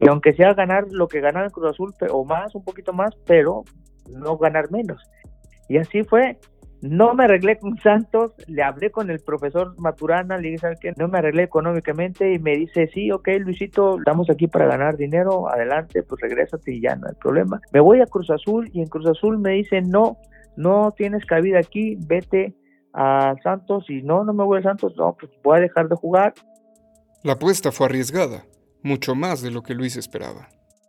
y 0.00 0.08
aunque 0.08 0.32
sea 0.32 0.54
ganar 0.54 0.86
lo 0.90 1.08
que 1.08 1.20
ganaba 1.20 1.46
en 1.46 1.52
Cruz 1.52 1.70
Azul 1.70 1.94
o 2.10 2.24
más, 2.24 2.54
un 2.54 2.64
poquito 2.64 2.92
más, 2.92 3.14
pero 3.26 3.64
no 4.08 4.38
ganar 4.38 4.70
menos. 4.70 5.02
Y 5.68 5.76
así 5.76 6.02
fue. 6.04 6.38
No 6.82 7.14
me 7.14 7.24
arreglé 7.24 7.58
con 7.58 7.76
Santos, 7.76 8.32
le 8.46 8.62
hablé 8.62 8.90
con 8.90 9.10
el 9.10 9.20
profesor 9.20 9.78
Maturana, 9.78 10.38
le 10.38 10.48
dije, 10.48 10.58
¿sabes 10.58 10.80
qué? 10.80 10.94
No 10.96 11.08
me 11.08 11.18
arreglé 11.18 11.42
económicamente 11.42 12.32
y 12.32 12.38
me 12.38 12.56
dice, 12.56 12.88
sí, 12.94 13.12
ok, 13.12 13.28
Luisito, 13.40 13.98
estamos 13.98 14.30
aquí 14.30 14.46
para 14.46 14.66
ganar 14.66 14.96
dinero, 14.96 15.50
adelante, 15.50 16.02
pues 16.02 16.22
regrésate 16.22 16.72
y 16.72 16.80
ya 16.80 16.96
no 16.96 17.06
hay 17.06 17.14
problema. 17.16 17.60
Me 17.74 17.80
voy 17.80 18.00
a 18.00 18.06
Cruz 18.06 18.30
Azul 18.30 18.70
y 18.72 18.80
en 18.80 18.86
Cruz 18.86 19.06
Azul 19.06 19.38
me 19.38 19.50
dice, 19.50 19.82
no, 19.82 20.16
no 20.56 20.90
tienes 20.96 21.26
cabida 21.26 21.58
aquí, 21.58 21.98
vete 22.06 22.54
a 22.94 23.34
Santos 23.42 23.84
y 23.90 24.00
no, 24.00 24.24
no 24.24 24.32
me 24.32 24.44
voy 24.44 24.60
a 24.60 24.62
Santos, 24.62 24.94
no, 24.96 25.14
pues 25.20 25.30
voy 25.44 25.58
a 25.58 25.60
dejar 25.60 25.86
de 25.90 25.96
jugar. 25.96 26.32
La 27.22 27.34
apuesta 27.34 27.72
fue 27.72 27.88
arriesgada, 27.88 28.44
mucho 28.82 29.14
más 29.14 29.42
de 29.42 29.50
lo 29.50 29.62
que 29.62 29.74
Luis 29.74 29.96
esperaba. 29.96 30.48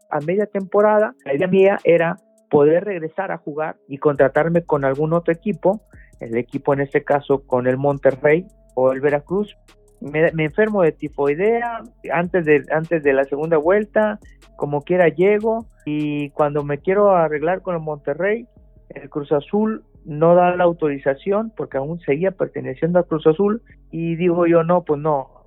A 0.09 0.19
media 0.19 0.45
temporada, 0.45 1.13
la 1.25 1.35
idea 1.35 1.47
mía 1.47 1.77
era 1.83 2.17
poder 2.49 2.83
regresar 2.83 3.31
a 3.31 3.37
jugar 3.37 3.77
y 3.87 3.97
contratarme 3.97 4.63
con 4.63 4.83
algún 4.83 5.13
otro 5.13 5.33
equipo, 5.33 5.81
el 6.19 6.37
equipo 6.37 6.73
en 6.73 6.81
este 6.81 7.03
caso 7.03 7.47
con 7.47 7.65
el 7.65 7.77
Monterrey 7.77 8.45
o 8.75 8.91
el 8.91 8.99
Veracruz. 8.99 9.57
Me, 10.01 10.31
enfermo 10.43 10.81
de 10.81 10.91
tifoidea 10.91 11.83
antes 12.11 12.45
de, 12.45 12.63
antes 12.71 13.03
de 13.03 13.13
la 13.13 13.23
segunda 13.25 13.57
vuelta, 13.57 14.19
como 14.57 14.81
quiera 14.81 15.07
llego 15.07 15.67
y 15.85 16.29
cuando 16.31 16.63
me 16.63 16.79
quiero 16.79 17.15
arreglar 17.15 17.61
con 17.61 17.75
el 17.75 17.81
Monterrey, 17.81 18.47
el 18.89 19.09
Cruz 19.09 19.31
Azul 19.31 19.83
no 20.05 20.35
da 20.35 20.55
la 20.55 20.63
autorización 20.63 21.53
porque 21.55 21.77
aún 21.77 21.99
seguía 21.99 22.31
perteneciendo 22.31 22.99
al 22.99 23.05
Cruz 23.05 23.25
Azul 23.27 23.61
y 23.91 24.15
digo 24.15 24.47
yo 24.47 24.63
no, 24.63 24.83
pues 24.83 24.99
no, 24.99 25.40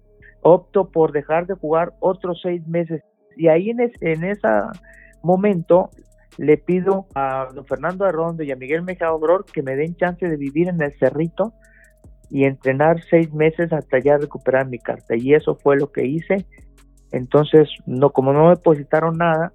opto 0.44 0.90
por 0.90 1.10
dejar 1.10 1.46
de 1.46 1.54
jugar 1.54 1.94
otros 2.00 2.38
seis 2.42 2.64
meses 2.68 3.02
y 3.36 3.48
ahí 3.48 3.70
en, 3.70 3.80
es, 3.80 3.92
en 4.00 4.24
ese 4.24 4.48
momento 5.22 5.90
le 6.38 6.56
pido 6.56 7.06
a 7.14 7.48
don 7.54 7.66
Fernando 7.66 8.04
Arrondo 8.04 8.42
y 8.42 8.50
a 8.50 8.56
Miguel 8.56 8.82
Mejía 8.82 9.12
Obror 9.12 9.44
que 9.44 9.62
me 9.62 9.76
den 9.76 9.96
chance 9.96 10.26
de 10.26 10.36
vivir 10.36 10.68
en 10.68 10.80
el 10.82 10.92
Cerrito 10.98 11.54
y 12.30 12.44
entrenar 12.44 13.02
seis 13.08 13.32
meses 13.32 13.72
hasta 13.72 13.98
ya 14.00 14.18
recuperar 14.18 14.68
mi 14.68 14.78
carta. 14.78 15.14
Y 15.16 15.34
eso 15.34 15.56
fue 15.56 15.76
lo 15.76 15.92
que 15.92 16.04
hice. 16.04 16.46
Entonces, 17.12 17.68
no 17.86 18.10
como 18.10 18.32
no 18.32 18.44
me 18.44 18.50
depositaron 18.50 19.18
nada, 19.18 19.52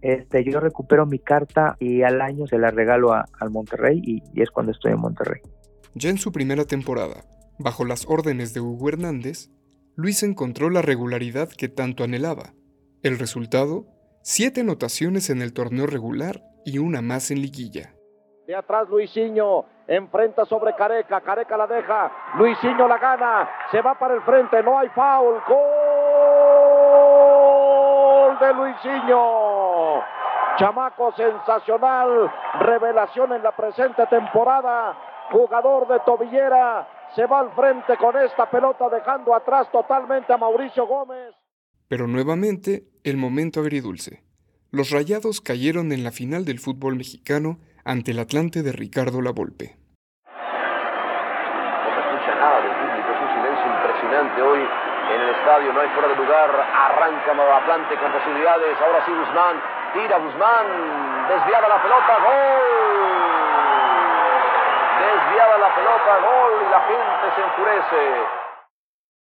este, 0.00 0.42
yo 0.44 0.58
recupero 0.60 1.04
mi 1.04 1.18
carta 1.18 1.76
y 1.78 2.02
al 2.02 2.20
año 2.22 2.46
se 2.46 2.58
la 2.58 2.70
regalo 2.70 3.12
a, 3.12 3.26
al 3.38 3.50
Monterrey 3.50 4.00
y, 4.02 4.22
y 4.32 4.42
es 4.42 4.50
cuando 4.50 4.72
estoy 4.72 4.92
en 4.92 5.00
Monterrey. 5.00 5.42
Ya 5.94 6.08
en 6.08 6.16
su 6.16 6.32
primera 6.32 6.64
temporada, 6.64 7.24
bajo 7.58 7.84
las 7.84 8.06
órdenes 8.08 8.54
de 8.54 8.60
Hugo 8.60 8.88
Hernández, 8.88 9.50
Luis 9.94 10.22
encontró 10.22 10.70
la 10.70 10.80
regularidad 10.80 11.50
que 11.50 11.68
tanto 11.68 12.02
anhelaba. 12.02 12.54
El 13.02 13.18
resultado 13.18 13.84
siete 14.22 14.62
anotaciones 14.62 15.28
en 15.28 15.42
el 15.42 15.52
torneo 15.52 15.86
regular 15.86 16.40
y 16.64 16.78
una 16.78 17.02
más 17.02 17.30
en 17.30 17.42
liguilla. 17.42 17.92
De 18.46 18.56
atrás 18.56 18.88
Luisinho 18.88 19.66
enfrenta 19.86 20.46
sobre 20.46 20.74
Careca, 20.76 21.20
Careca 21.20 21.58
la 21.58 21.66
deja, 21.66 22.10
Luisinho 22.38 22.88
la 22.88 22.96
gana, 22.96 23.50
se 23.70 23.82
va 23.82 23.98
para 23.98 24.14
el 24.14 24.22
frente, 24.22 24.62
no 24.62 24.78
hay 24.78 24.88
foul, 24.88 25.42
gol 25.46 25.58
de 28.40 28.54
Luisinho. 28.54 30.00
Chamaco 30.56 31.12
sensacional, 31.12 32.32
revelación 32.60 33.34
en 33.34 33.42
la 33.42 33.52
presente 33.52 34.06
temporada, 34.06 34.96
jugador 35.30 35.86
de 35.88 36.00
tobillera, 36.00 36.88
se 37.14 37.26
va 37.26 37.40
al 37.40 37.52
frente 37.52 37.96
con 37.96 38.16
esta 38.16 38.50
pelota 38.50 38.88
dejando 38.88 39.34
atrás 39.34 39.70
totalmente 39.70 40.32
a 40.32 40.36
Mauricio 40.36 40.86
Gómez. 40.86 41.34
Pero 41.88 42.06
nuevamente 42.06 42.84
el 43.04 43.16
momento 43.16 43.60
agridulce. 43.60 44.22
Los 44.70 44.90
Rayados 44.90 45.40
cayeron 45.42 45.92
en 45.92 46.04
la 46.04 46.12
final 46.12 46.44
del 46.46 46.58
fútbol 46.58 46.96
mexicano 46.96 47.58
ante 47.84 48.12
el 48.12 48.20
Atlante 48.20 48.62
de 48.62 48.72
Ricardo 48.72 49.20
Lavolpe. 49.20 49.76
No 50.24 50.32
se 51.92 52.00
escucha 52.00 52.34
nada 52.40 52.62
del 52.62 52.72
público, 52.80 53.08
es 53.12 53.20
un 53.20 53.28
silencio 53.36 53.66
impresionante 53.68 54.40
hoy 54.40 54.60
en 55.12 55.20
el 55.20 55.28
estadio, 55.36 55.72
no 55.74 55.80
hay 55.80 55.88
fuera 55.90 56.08
de 56.08 56.16
lugar, 56.16 56.48
arranca 56.48 57.32
Atlante 57.32 57.98
con 58.00 58.12
posibilidades, 58.12 58.80
ahora 58.80 59.04
sí 59.04 59.12
Guzmán, 59.12 59.60
tira 59.92 60.16
Guzmán, 60.16 61.28
desviada 61.28 61.68
la 61.68 61.82
pelota, 61.82 62.16
gol. 62.24 62.91
Desviada 65.42 65.58
la 65.58 65.74
pelota, 65.74 66.20
gol 66.20 66.52
y 66.60 66.70
la 66.70 66.80
gente 66.82 67.34
se 67.34 67.42
enfurece. 67.42 68.26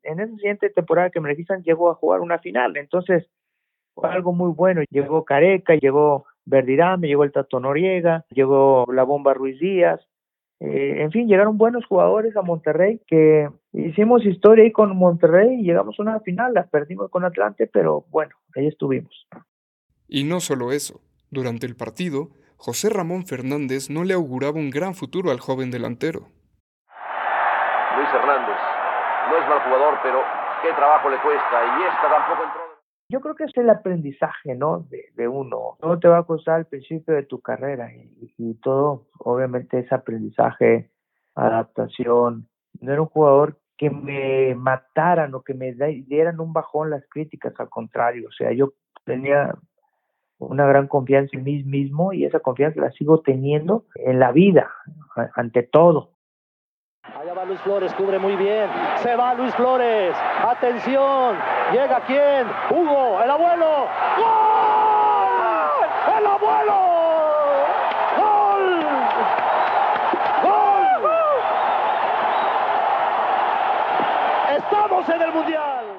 En 0.04 0.20
esa 0.20 0.36
siguiente 0.36 0.70
temporada 0.70 1.10
que 1.10 1.20
me 1.20 1.30
registran 1.30 1.64
llegó 1.64 1.90
a 1.90 1.96
jugar 1.96 2.22
una 2.22 2.40
final, 2.40 2.78
entonces 2.78 3.28
fue 3.94 4.10
algo 4.10 4.32
muy 4.32 4.52
bueno. 4.54 4.82
Llegó 4.90 5.26
Careca, 5.26 5.76
llegó 5.76 6.26
Verdirame, 6.46 7.08
llegó 7.08 7.24
el 7.24 7.32
Tato 7.32 7.60
Noriega, 7.60 8.26
llegó 8.30 8.86
la 8.94 9.04
Bomba 9.04 9.34
Ruiz 9.34 9.60
Díaz. 9.60 10.00
Eh, 10.62 11.02
en 11.02 11.12
fin, 11.12 11.28
llegaron 11.28 11.58
buenos 11.58 11.86
jugadores 11.86 12.38
a 12.38 12.42
Monterrey 12.42 13.02
que 13.08 13.50
hicimos 13.74 14.26
historia 14.26 14.64
ahí 14.64 14.72
con 14.72 14.96
Monterrey 14.96 15.60
y 15.60 15.64
llegamos 15.64 16.00
a 16.00 16.02
una 16.02 16.20
final, 16.22 16.54
la 16.54 16.66
perdimos 16.66 17.10
con 17.10 17.26
Atlante, 17.26 17.68
pero 17.68 18.06
bueno, 18.10 18.36
ahí 18.56 18.68
estuvimos. 18.68 19.28
Y 20.08 20.24
no 20.24 20.40
solo 20.40 20.72
eso, 20.72 21.02
durante 21.30 21.66
el 21.66 21.76
partido, 21.76 22.30
José 22.58 22.90
Ramón 22.90 23.26
Fernández 23.26 23.90
no 23.90 24.04
le 24.04 24.14
auguraba 24.14 24.58
un 24.58 24.70
gran 24.70 24.96
futuro 24.96 25.32
al 25.32 25.40
joven 25.40 25.72
delantero. 25.72 26.28
Luis 27.96 28.10
Hernández, 28.14 28.58
no 29.30 29.38
es 29.38 29.48
mal 29.48 29.62
jugador, 29.64 30.00
pero 30.04 30.20
qué 30.62 30.74
trabajo 30.74 31.10
le 31.10 31.18
cuesta 31.22 31.80
y 31.80 31.84
esta 31.84 32.10
tampoco 32.10 32.44
entró. 32.44 32.62
Yo 33.08 33.22
creo 33.22 33.36
que 33.36 33.44
es 33.44 33.52
el 33.56 33.70
aprendizaje, 33.70 34.56
¿no? 34.56 34.80
De, 34.90 35.12
de 35.14 35.28
uno. 35.28 35.78
Todo 35.80 36.00
te 36.00 36.08
va 36.08 36.20
a 36.20 36.24
costar 36.24 36.56
al 36.56 36.66
principio 36.66 37.14
de 37.14 37.24
tu 37.24 37.40
carrera 37.40 37.94
y, 37.94 38.34
y, 38.38 38.56
todo, 38.56 39.06
obviamente, 39.20 39.80
es 39.80 39.92
aprendizaje, 39.92 40.90
adaptación. 41.36 42.48
No 42.82 42.92
era 42.92 43.02
un 43.02 43.08
jugador 43.08 43.60
que 43.78 43.90
me 43.92 44.56
mataran 44.56 45.36
o 45.36 45.44
que 45.44 45.54
me 45.54 45.74
dieran 45.74 46.40
un 46.40 46.52
bajón 46.52 46.90
las 46.90 47.04
críticas, 47.08 47.54
al 47.60 47.70
contrario. 47.70 48.28
O 48.30 48.32
sea, 48.32 48.52
yo 48.54 48.74
tenía 49.04 49.54
una 50.38 50.66
gran 50.66 50.88
confianza 50.88 51.38
en 51.38 51.44
mí 51.44 51.64
mismo 51.64 52.14
y 52.14 52.26
esa 52.26 52.40
confianza 52.40 52.82
la 52.82 52.92
sigo 52.92 53.22
teniendo 53.22 53.86
en 53.96 54.20
la 54.20 54.32
vida, 54.32 54.72
ante 55.36 55.64
todo. 55.64 56.12
Allá 57.14 57.34
va 57.34 57.46
Luis 57.46 57.60
Flores, 57.62 57.94
cubre 57.94 58.18
muy 58.18 58.36
bien. 58.36 58.68
Se 58.98 59.16
va 59.16 59.36
Luis 59.36 59.54
Flores. 59.56 60.16
Atención. 60.44 61.36
Llega 61.72 62.02
quién? 62.08 62.48
Hugo, 62.72 63.22
el 63.24 63.30
abuelo. 63.30 63.88
¡Gol! 64.18 65.86
¡El 66.18 66.26
abuelo! 66.26 66.74
¡Gol! 68.18 68.86
¡Gol! 70.44 70.86
¡Estamos 74.58 75.10
en 75.10 75.22
el 75.22 75.32
Mundial! 75.32 75.95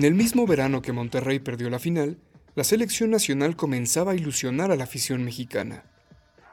En 0.00 0.06
el 0.06 0.14
mismo 0.14 0.46
verano 0.46 0.80
que 0.80 0.94
Monterrey 0.94 1.40
perdió 1.40 1.68
la 1.68 1.78
final, 1.78 2.16
la 2.54 2.64
selección 2.64 3.10
nacional 3.10 3.54
comenzaba 3.54 4.12
a 4.12 4.14
ilusionar 4.14 4.70
a 4.70 4.76
la 4.76 4.84
afición 4.84 5.22
mexicana. 5.26 5.82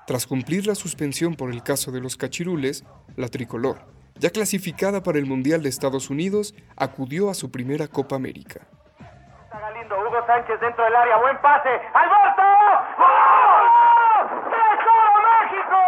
Tras 0.05 0.27
cumplir 0.27 0.67
la 0.67 0.75
suspensión 0.75 1.35
por 1.35 1.49
el 1.51 1.63
caso 1.63 1.93
de 1.93 2.01
los 2.01 2.17
cachirules, 2.17 2.83
la 3.15 3.29
tricolor, 3.29 3.77
ya 4.15 4.31
clasificada 4.31 5.01
para 5.01 5.17
el 5.17 5.25
Mundial 5.25 5.63
de 5.63 5.69
Estados 5.69 6.09
Unidos, 6.09 6.55
acudió 6.75 7.29
a 7.29 7.33
su 7.35 7.49
primera 7.49 7.87
Copa 7.87 8.17
América. 8.17 8.67
Galindo, 9.49 9.95
Hugo 9.95 10.27
Sánchez 10.27 10.59
dentro 10.59 10.83
del 10.83 10.95
área, 10.97 11.15
buen 11.15 11.39
pase, 11.41 11.69
Alberto, 11.69 12.43
¡Gol! 12.99 14.27
¡Tesoro 14.51 15.13
México! 15.23 15.79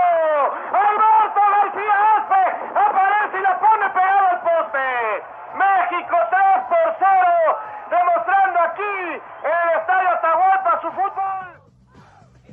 Alberto 0.80 1.42
García 1.60 1.96
Aspe 2.16 2.44
aparece 2.72 3.38
y 3.38 3.42
la 3.44 3.60
pone 3.60 3.90
pegada 3.92 4.30
al 4.32 4.40
poste. 4.48 5.40
México 5.60 6.16
3 6.30 6.40
por 6.70 6.96
0, 7.00 7.58
demostrando 7.90 8.60
aquí 8.70 8.96
en 9.44 9.56
el 9.66 9.80
Estadio 9.82 10.10
Atahualpa 10.10 10.80
su 10.82 10.92
fútbol. 10.92 11.48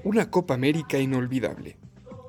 Una 0.06 0.30
Copa 0.30 0.54
América 0.54 0.98
inolvidable. 0.98 1.78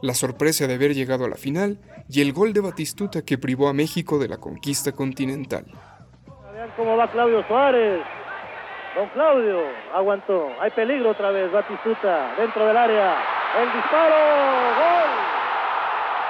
La 0.02 0.16
sorpresa 0.16 0.66
de 0.66 0.74
haber 0.74 0.96
llegado 0.96 1.26
a 1.26 1.30
la 1.30 1.36
final 1.36 1.78
y 2.10 2.22
el 2.22 2.34
gol 2.34 2.52
de 2.52 2.60
Batistuta 2.60 3.22
que 3.22 3.38
privó 3.38 3.70
a 3.70 3.74
México 3.74 4.18
de 4.18 4.28
la 4.28 4.38
conquista 4.38 4.94
continental. 4.94 5.66
Vean 6.54 6.72
cómo 6.76 6.98
va 6.98 7.12
Claudio 7.12 7.46
Suárez. 7.48 8.02
Don 8.96 9.08
Claudio 9.10 9.62
aguantó. 9.94 10.50
Hay 10.60 10.72
peligro 10.72 11.12
otra 11.12 11.30
vez. 11.30 11.52
Batistuta 11.52 12.34
dentro 12.40 12.66
del 12.66 12.76
área. 12.76 13.14
El 13.62 13.72
disparo. 13.72 14.16
Gol. 14.82 15.12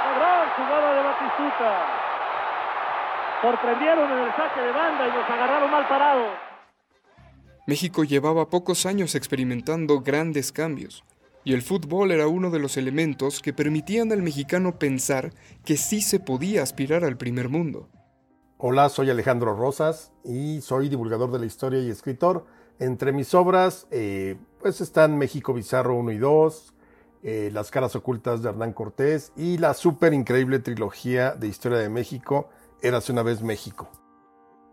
La 0.04 0.12
gran 0.20 0.50
jugada 0.52 0.96
de 0.96 1.04
Batistuta. 1.08 1.72
Sorprendieron 3.42 4.12
en 4.12 4.20
el 4.20 4.32
saque 4.36 4.60
de 4.60 4.72
banda 4.74 5.08
y 5.08 5.12
nos 5.12 5.30
agarraron 5.30 5.72
mal 5.72 5.88
parados. 5.88 6.28
México 7.68 8.04
llevaba 8.04 8.50
pocos 8.50 8.86
años 8.86 9.16
experimentando 9.16 10.02
grandes 10.02 10.54
cambios, 10.54 11.04
y 11.48 11.54
el 11.54 11.62
fútbol 11.62 12.12
era 12.12 12.28
uno 12.28 12.52
de 12.52 12.60
los 12.60 12.76
elementos 12.76 13.40
que 13.40 13.54
permitían 13.54 14.12
al 14.12 14.22
mexicano 14.22 14.78
pensar 14.78 15.32
que 15.64 15.78
sí 15.78 16.02
se 16.02 16.20
podía 16.20 16.62
aspirar 16.62 17.06
al 17.06 17.16
primer 17.16 17.48
mundo. 17.48 17.88
Hola, 18.58 18.90
soy 18.90 19.10
Alejandro 19.10 19.56
Rosas 19.56 20.12
y 20.26 20.60
soy 20.60 20.90
divulgador 20.90 21.32
de 21.32 21.40
la 21.40 21.46
historia 21.46 21.80
y 21.80 21.90
escritor. 21.90 22.46
Entre 22.80 23.14
mis 23.14 23.34
obras 23.34 23.88
eh, 23.92 24.36
pues 24.60 24.82
están 24.82 25.18
México 25.18 25.54
Bizarro 25.54 25.96
1 25.96 26.12
y 26.12 26.18
2, 26.18 26.74
eh, 27.24 27.50
Las 27.54 27.72
caras 27.72 27.96
ocultas 27.96 28.44
de 28.44 28.50
Hernán 28.50 28.74
Cortés 28.74 29.32
y 29.38 29.58
la 29.58 29.74
súper 29.74 30.14
increíble 30.14 30.60
trilogía 30.60 31.32
de 31.32 31.48
historia 31.48 31.78
de 31.78 31.88
México, 31.88 32.50
Érase 32.82 33.14
una 33.14 33.24
vez 33.24 33.42
México. 33.42 33.90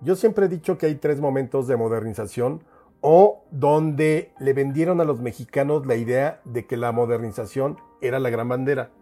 Yo 0.00 0.16
siempre 0.16 0.46
he 0.46 0.48
dicho 0.48 0.76
que 0.76 0.86
hay 0.86 0.96
tres 0.96 1.20
momentos 1.20 1.68
de 1.68 1.76
modernización 1.76 2.64
o 3.06 3.44
donde 3.50 4.32
le 4.38 4.54
vendieron 4.54 4.98
a 4.98 5.04
los 5.04 5.20
mexicanos 5.20 5.84
la 5.84 5.94
idea 5.94 6.40
de 6.44 6.64
que 6.64 6.78
la 6.78 6.90
modernización 6.90 7.76
era 8.00 8.18
la 8.18 8.30
gran 8.30 8.48
bandera. 8.48 8.92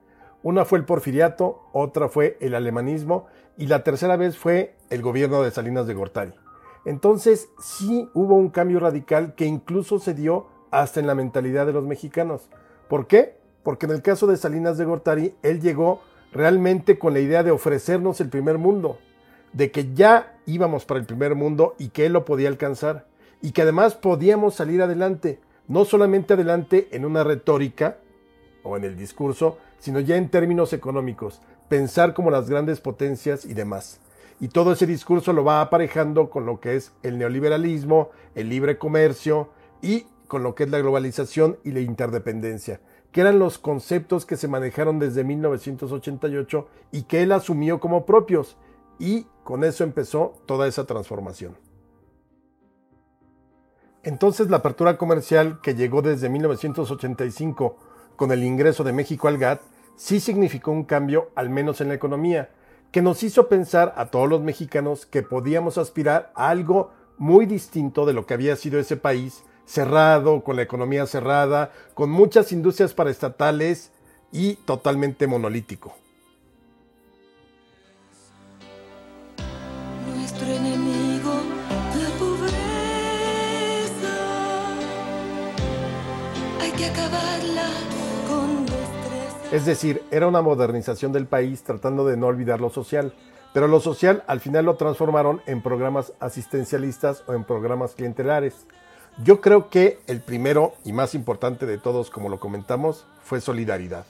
Una 0.42 0.64
fue 0.64 0.80
el 0.80 0.84
porfiriato, 0.84 1.60
otra 1.72 2.08
fue 2.08 2.36
el 2.40 2.56
alemanismo 2.56 3.26
y 3.56 3.68
la 3.68 3.84
tercera 3.84 4.16
vez 4.16 4.36
fue 4.36 4.74
el 4.90 5.02
gobierno 5.02 5.40
de 5.40 5.52
Salinas 5.52 5.86
de 5.86 5.94
Gortari. 5.94 6.34
Entonces 6.84 7.48
sí 7.60 8.10
hubo 8.12 8.34
un 8.34 8.50
cambio 8.50 8.80
radical 8.80 9.36
que 9.36 9.46
incluso 9.46 10.00
se 10.00 10.14
dio 10.14 10.48
hasta 10.72 10.98
en 10.98 11.06
la 11.06 11.14
mentalidad 11.14 11.64
de 11.64 11.72
los 11.72 11.86
mexicanos. 11.86 12.50
¿Por 12.88 13.06
qué? 13.06 13.36
Porque 13.62 13.86
en 13.86 13.92
el 13.92 14.02
caso 14.02 14.26
de 14.26 14.36
Salinas 14.36 14.78
de 14.78 14.84
Gortari, 14.84 15.36
él 15.44 15.60
llegó 15.60 16.00
realmente 16.32 16.98
con 16.98 17.12
la 17.12 17.20
idea 17.20 17.44
de 17.44 17.52
ofrecernos 17.52 18.20
el 18.20 18.30
primer 18.30 18.58
mundo, 18.58 18.98
de 19.52 19.70
que 19.70 19.94
ya 19.94 20.40
íbamos 20.44 20.86
para 20.86 20.98
el 20.98 21.06
primer 21.06 21.36
mundo 21.36 21.76
y 21.78 21.90
que 21.90 22.06
él 22.06 22.14
lo 22.14 22.24
podía 22.24 22.48
alcanzar, 22.48 23.11
y 23.42 23.50
que 23.50 23.62
además 23.62 23.94
podíamos 23.94 24.54
salir 24.54 24.80
adelante, 24.80 25.40
no 25.68 25.84
solamente 25.84 26.34
adelante 26.34 26.88
en 26.92 27.04
una 27.04 27.24
retórica 27.24 27.98
o 28.62 28.76
en 28.76 28.84
el 28.84 28.96
discurso, 28.96 29.58
sino 29.78 30.00
ya 30.00 30.16
en 30.16 30.30
términos 30.30 30.72
económicos, 30.72 31.40
pensar 31.68 32.14
como 32.14 32.30
las 32.30 32.48
grandes 32.48 32.80
potencias 32.80 33.44
y 33.44 33.54
demás. 33.54 34.00
Y 34.40 34.48
todo 34.48 34.72
ese 34.72 34.86
discurso 34.86 35.32
lo 35.32 35.44
va 35.44 35.60
aparejando 35.60 36.30
con 36.30 36.46
lo 36.46 36.60
que 36.60 36.76
es 36.76 36.92
el 37.02 37.18
neoliberalismo, 37.18 38.10
el 38.34 38.48
libre 38.48 38.78
comercio 38.78 39.50
y 39.82 40.06
con 40.28 40.42
lo 40.42 40.54
que 40.54 40.64
es 40.64 40.70
la 40.70 40.78
globalización 40.78 41.58
y 41.64 41.72
la 41.72 41.80
interdependencia, 41.80 42.80
que 43.10 43.20
eran 43.20 43.38
los 43.38 43.58
conceptos 43.58 44.24
que 44.24 44.36
se 44.36 44.48
manejaron 44.48 44.98
desde 44.98 45.24
1988 45.24 46.68
y 46.92 47.02
que 47.02 47.22
él 47.22 47.32
asumió 47.32 47.80
como 47.80 48.06
propios. 48.06 48.56
Y 48.98 49.26
con 49.44 49.64
eso 49.64 49.84
empezó 49.84 50.34
toda 50.46 50.68
esa 50.68 50.86
transformación. 50.86 51.56
Entonces 54.04 54.50
la 54.50 54.58
apertura 54.58 54.96
comercial 54.96 55.60
que 55.62 55.74
llegó 55.74 56.02
desde 56.02 56.28
1985 56.28 57.76
con 58.16 58.32
el 58.32 58.42
ingreso 58.42 58.82
de 58.82 58.92
México 58.92 59.28
al 59.28 59.38
GATT 59.38 59.62
sí 59.96 60.18
significó 60.18 60.72
un 60.72 60.84
cambio, 60.84 61.30
al 61.36 61.50
menos 61.50 61.80
en 61.80 61.88
la 61.88 61.94
economía, 61.94 62.50
que 62.90 63.00
nos 63.00 63.22
hizo 63.22 63.48
pensar 63.48 63.94
a 63.96 64.06
todos 64.06 64.28
los 64.28 64.42
mexicanos 64.42 65.06
que 65.06 65.22
podíamos 65.22 65.78
aspirar 65.78 66.32
a 66.34 66.48
algo 66.48 66.90
muy 67.16 67.46
distinto 67.46 68.04
de 68.04 68.12
lo 68.12 68.26
que 68.26 68.34
había 68.34 68.56
sido 68.56 68.80
ese 68.80 68.96
país, 68.96 69.44
cerrado, 69.66 70.42
con 70.42 70.56
la 70.56 70.62
economía 70.62 71.06
cerrada, 71.06 71.70
con 71.94 72.10
muchas 72.10 72.50
industrias 72.50 72.94
paraestatales 72.94 73.92
y 74.32 74.54
totalmente 74.56 75.28
monolítico. 75.28 75.94
Es 89.52 89.66
decir, 89.66 90.02
era 90.10 90.26
una 90.26 90.40
modernización 90.40 91.12
del 91.12 91.26
país 91.26 91.62
tratando 91.62 92.06
de 92.06 92.16
no 92.16 92.26
olvidar 92.26 92.60
lo 92.60 92.70
social, 92.70 93.12
pero 93.52 93.68
lo 93.68 93.80
social 93.80 94.24
al 94.26 94.40
final 94.40 94.64
lo 94.64 94.76
transformaron 94.76 95.42
en 95.46 95.62
programas 95.62 96.14
asistencialistas 96.20 97.22
o 97.26 97.34
en 97.34 97.44
programas 97.44 97.94
clientelares. 97.94 98.66
Yo 99.22 99.42
creo 99.42 99.68
que 99.68 99.98
el 100.06 100.22
primero 100.22 100.72
y 100.84 100.94
más 100.94 101.14
importante 101.14 101.66
de 101.66 101.76
todos, 101.76 102.08
como 102.08 102.30
lo 102.30 102.40
comentamos, 102.40 103.04
fue 103.22 103.42
solidaridad. 103.42 104.06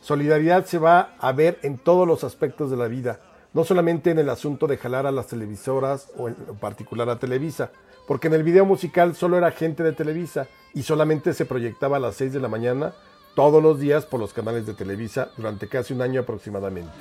Solidaridad 0.00 0.64
se 0.64 0.78
va 0.78 1.14
a 1.18 1.32
ver 1.32 1.58
en 1.62 1.76
todos 1.76 2.08
los 2.08 2.24
aspectos 2.24 2.70
de 2.70 2.78
la 2.78 2.88
vida, 2.88 3.20
no 3.52 3.64
solamente 3.64 4.10
en 4.10 4.18
el 4.18 4.30
asunto 4.30 4.66
de 4.66 4.78
jalar 4.78 5.06
a 5.06 5.12
las 5.12 5.26
televisoras 5.26 6.08
o 6.16 6.28
en 6.28 6.36
particular 6.58 7.10
a 7.10 7.18
Televisa, 7.18 7.70
porque 8.06 8.28
en 8.28 8.34
el 8.34 8.42
video 8.42 8.64
musical 8.64 9.14
solo 9.14 9.36
era 9.36 9.50
gente 9.50 9.82
de 9.82 9.92
Televisa 9.92 10.48
y 10.74 10.82
solamente 10.82 11.34
se 11.34 11.46
proyectaba 11.46 11.96
a 11.96 12.00
las 12.00 12.16
6 12.16 12.32
de 12.32 12.40
la 12.40 12.48
mañana 12.48 12.92
todos 13.34 13.62
los 13.62 13.78
días 13.78 14.06
por 14.06 14.20
los 14.20 14.32
canales 14.32 14.66
de 14.66 14.74
Televisa 14.74 15.30
durante 15.36 15.68
casi 15.68 15.92
un 15.92 16.02
año 16.02 16.20
aproximadamente. 16.20 16.92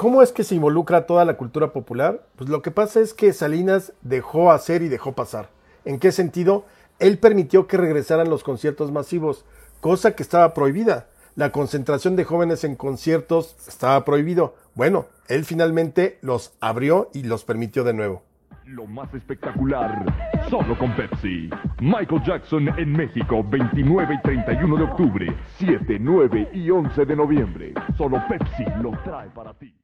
¿Cómo 0.00 0.22
es 0.22 0.32
que 0.32 0.44
se 0.44 0.54
involucra 0.54 1.04
toda 1.04 1.26
la 1.26 1.36
cultura 1.36 1.74
popular? 1.74 2.22
Pues 2.36 2.48
lo 2.48 2.62
que 2.62 2.70
pasa 2.70 3.00
es 3.00 3.12
que 3.12 3.34
Salinas 3.34 3.92
dejó 4.00 4.50
hacer 4.50 4.80
y 4.80 4.88
dejó 4.88 5.12
pasar. 5.12 5.50
¿En 5.84 5.98
qué 5.98 6.10
sentido? 6.10 6.64
Él 6.98 7.18
permitió 7.18 7.66
que 7.66 7.76
regresaran 7.76 8.30
los 8.30 8.42
conciertos 8.42 8.90
masivos, 8.92 9.44
cosa 9.82 10.16
que 10.16 10.22
estaba 10.22 10.54
prohibida. 10.54 11.08
La 11.36 11.52
concentración 11.52 12.16
de 12.16 12.24
jóvenes 12.24 12.64
en 12.64 12.76
conciertos 12.76 13.54
estaba 13.68 14.02
prohibido. 14.06 14.54
Bueno, 14.74 15.04
él 15.28 15.44
finalmente 15.44 16.18
los 16.22 16.54
abrió 16.62 17.10
y 17.12 17.24
los 17.24 17.44
permitió 17.44 17.84
de 17.84 17.92
nuevo. 17.92 18.22
Lo 18.64 18.86
más 18.86 19.12
espectacular, 19.12 20.06
solo 20.48 20.78
con 20.78 20.96
Pepsi. 20.96 21.50
Michael 21.78 22.22
Jackson 22.24 22.68
en 22.78 22.90
México, 22.90 23.44
29 23.44 24.14
y 24.14 24.22
31 24.22 24.76
de 24.78 24.82
octubre, 24.82 25.36
7, 25.58 25.98
9 26.00 26.52
y 26.54 26.70
11 26.70 27.04
de 27.04 27.16
noviembre. 27.16 27.74
Solo 27.98 28.16
Pepsi 28.30 28.64
lo 28.80 28.92
trae 29.04 29.28
para 29.28 29.52
ti. 29.52 29.74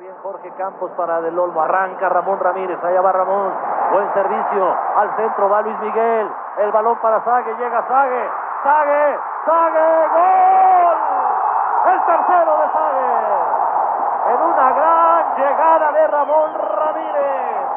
Bien 0.00 0.16
Jorge 0.22 0.50
Campos 0.56 0.90
para 0.96 1.20
Del 1.20 1.38
Olmo. 1.38 1.60
Arranca 1.60 2.08
Ramón 2.08 2.40
Ramírez. 2.40 2.82
Allá 2.82 3.02
va 3.02 3.12
Ramón. 3.12 3.52
Buen 3.92 4.10
servicio. 4.14 4.74
Al 4.96 5.14
centro 5.14 5.50
va 5.50 5.60
Luis 5.60 5.78
Miguel. 5.78 6.32
El 6.56 6.72
balón 6.72 6.96
para 7.02 7.22
Sague. 7.22 7.54
Llega 7.56 7.86
Sague. 7.86 8.30
Sague. 8.62 9.18
Sague. 9.44 10.08
¡Gol! 10.16 10.96
El 11.92 12.04
tercero 12.06 12.56
de 12.56 12.72
Sague. 12.72 14.32
En 14.32 14.40
una 14.40 14.72
gran 14.72 15.36
llegada 15.36 15.92
de 15.92 16.06
Ramón 16.06 16.54
Ramírez. 16.54 17.68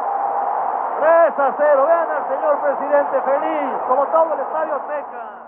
3 1.02 1.40
a 1.40 1.54
0. 1.58 1.86
Vean 1.86 2.10
al 2.10 2.28
señor 2.30 2.58
presidente 2.60 3.22
feliz. 3.22 3.82
Como 3.90 4.06
todo 4.06 4.34
el 4.34 4.40
estadio 4.40 4.76
Azteca. 4.76 5.43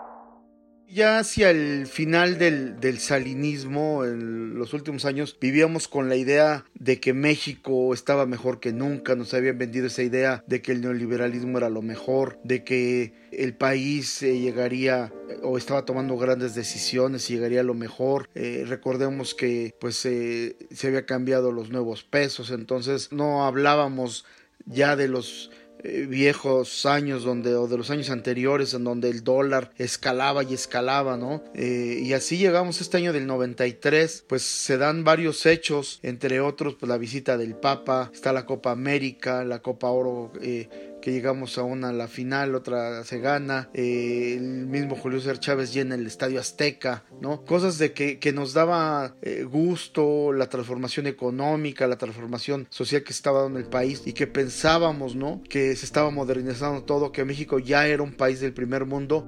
Ya 0.88 1.20
hacia 1.20 1.50
el 1.50 1.88
final 1.88 2.38
del, 2.38 2.80
del 2.80 3.00
salinismo, 3.00 4.06
en 4.06 4.58
los 4.58 4.74
últimos 4.74 5.06
años, 5.06 5.36
vivíamos 5.42 5.88
con 5.88 6.10
la 6.10 6.16
idea 6.16 6.66
de 6.76 7.00
que 7.00 7.14
México 7.14 7.94
estaba 7.94 8.26
mejor 8.26 8.60
que 8.60 8.72
nunca, 8.72 9.16
nos 9.16 9.34
habían 9.34 9.58
vendido 9.58 9.88
esa 9.88 10.04
idea 10.04 10.44
de 10.48 10.62
que 10.62 10.72
el 10.72 10.82
neoliberalismo 10.82 11.58
era 11.58 11.70
lo 11.70 11.82
mejor, 11.82 12.40
de 12.44 12.64
que 12.64 13.14
el 13.32 13.56
país 13.56 14.22
eh, 14.22 14.40
llegaría 14.40 15.12
o 15.42 15.58
estaba 15.58 15.86
tomando 15.86 16.18
grandes 16.18 16.56
decisiones 16.56 17.30
y 17.30 17.34
llegaría 17.34 17.62
a 17.62 17.64
lo 17.64 17.74
mejor. 17.74 18.30
Eh, 18.36 18.64
recordemos 18.68 19.34
que 19.34 19.76
pues 19.80 20.06
eh, 20.06 20.56
se 20.72 20.88
había 20.88 21.06
cambiado 21.06 21.52
los 21.52 21.70
nuevos 21.70 22.04
pesos, 22.04 22.52
entonces 22.52 23.12
no 23.12 23.46
hablábamos 23.46 24.26
ya 24.66 24.96
de 24.96 25.08
los 25.08 25.52
eh, 25.84 26.06
viejos 26.08 26.86
años 26.86 27.24
donde 27.24 27.56
o 27.56 27.68
de 27.68 27.78
los 27.78 27.90
años 27.90 28.10
anteriores 28.10 28.74
en 28.74 28.84
donde 28.84 29.10
el 29.10 29.24
dólar 29.24 29.72
escalaba 29.78 30.44
y 30.44 30.54
escalaba, 30.54 31.18
¿no? 31.18 31.44
Eh, 31.54 32.00
y 32.02 32.14
así 32.14 32.38
llegamos 32.38 32.82
este 32.82 32.98
año 32.98 33.14
del 33.14 33.28
93, 33.28 34.26
pues 34.28 34.42
se 34.44 34.78
dan 34.78 35.04
varios 35.04 35.46
hechos, 35.46 36.00
entre 36.04 36.40
otros 36.40 36.76
pues 36.76 36.90
la 36.90 36.98
visita 36.98 37.38
del 37.38 37.56
Papa, 37.56 38.10
está 38.14 38.34
la 38.34 38.46
Copa 38.46 38.72
América, 38.72 39.44
la 39.44 39.62
Copa 39.62 39.90
Oro 39.90 40.32
eh, 40.42 40.70
que 41.06 41.12
llegamos 41.12 41.60
a 41.60 41.64
una 41.64 41.90
a 41.90 41.94
la 41.94 42.08
final, 42.08 42.56
otra 42.56 43.04
se 43.04 43.20
gana, 43.20 43.70
eh, 43.76 44.34
el 44.40 44.66
mismo 44.66 44.96
Julio 44.96 45.20
César 45.20 45.40
Chávez 45.40 45.72
llena 45.72 45.94
el 45.94 46.08
Estadio 46.08 46.40
Azteca, 46.40 47.04
¿no? 47.22 47.46
Cosas 47.46 47.78
de 47.78 47.94
que, 47.94 48.18
que 48.18 48.34
nos 48.34 48.56
daba 48.56 49.14
eh, 49.22 49.44
gusto, 49.44 50.34
la 50.34 50.50
transformación 50.50 51.06
económica, 51.06 51.86
la 51.86 52.00
transformación 52.00 52.66
social 52.72 53.04
que 53.04 53.14
estaba 53.14 53.44
dando 53.44 53.60
el 53.60 53.68
país 53.68 54.02
y 54.08 54.14
que 54.14 54.26
pensábamos, 54.26 55.16
¿no? 55.16 55.44
Que 55.48 55.76
se 55.76 55.86
estaba 55.86 56.10
modernizando 56.10 56.84
todo, 56.86 57.12
que 57.12 57.24
México 57.24 57.60
ya 57.60 57.86
era 57.86 58.02
un 58.02 58.14
país 58.14 58.40
del 58.40 58.54
primer 58.56 58.86
mundo. 58.86 59.28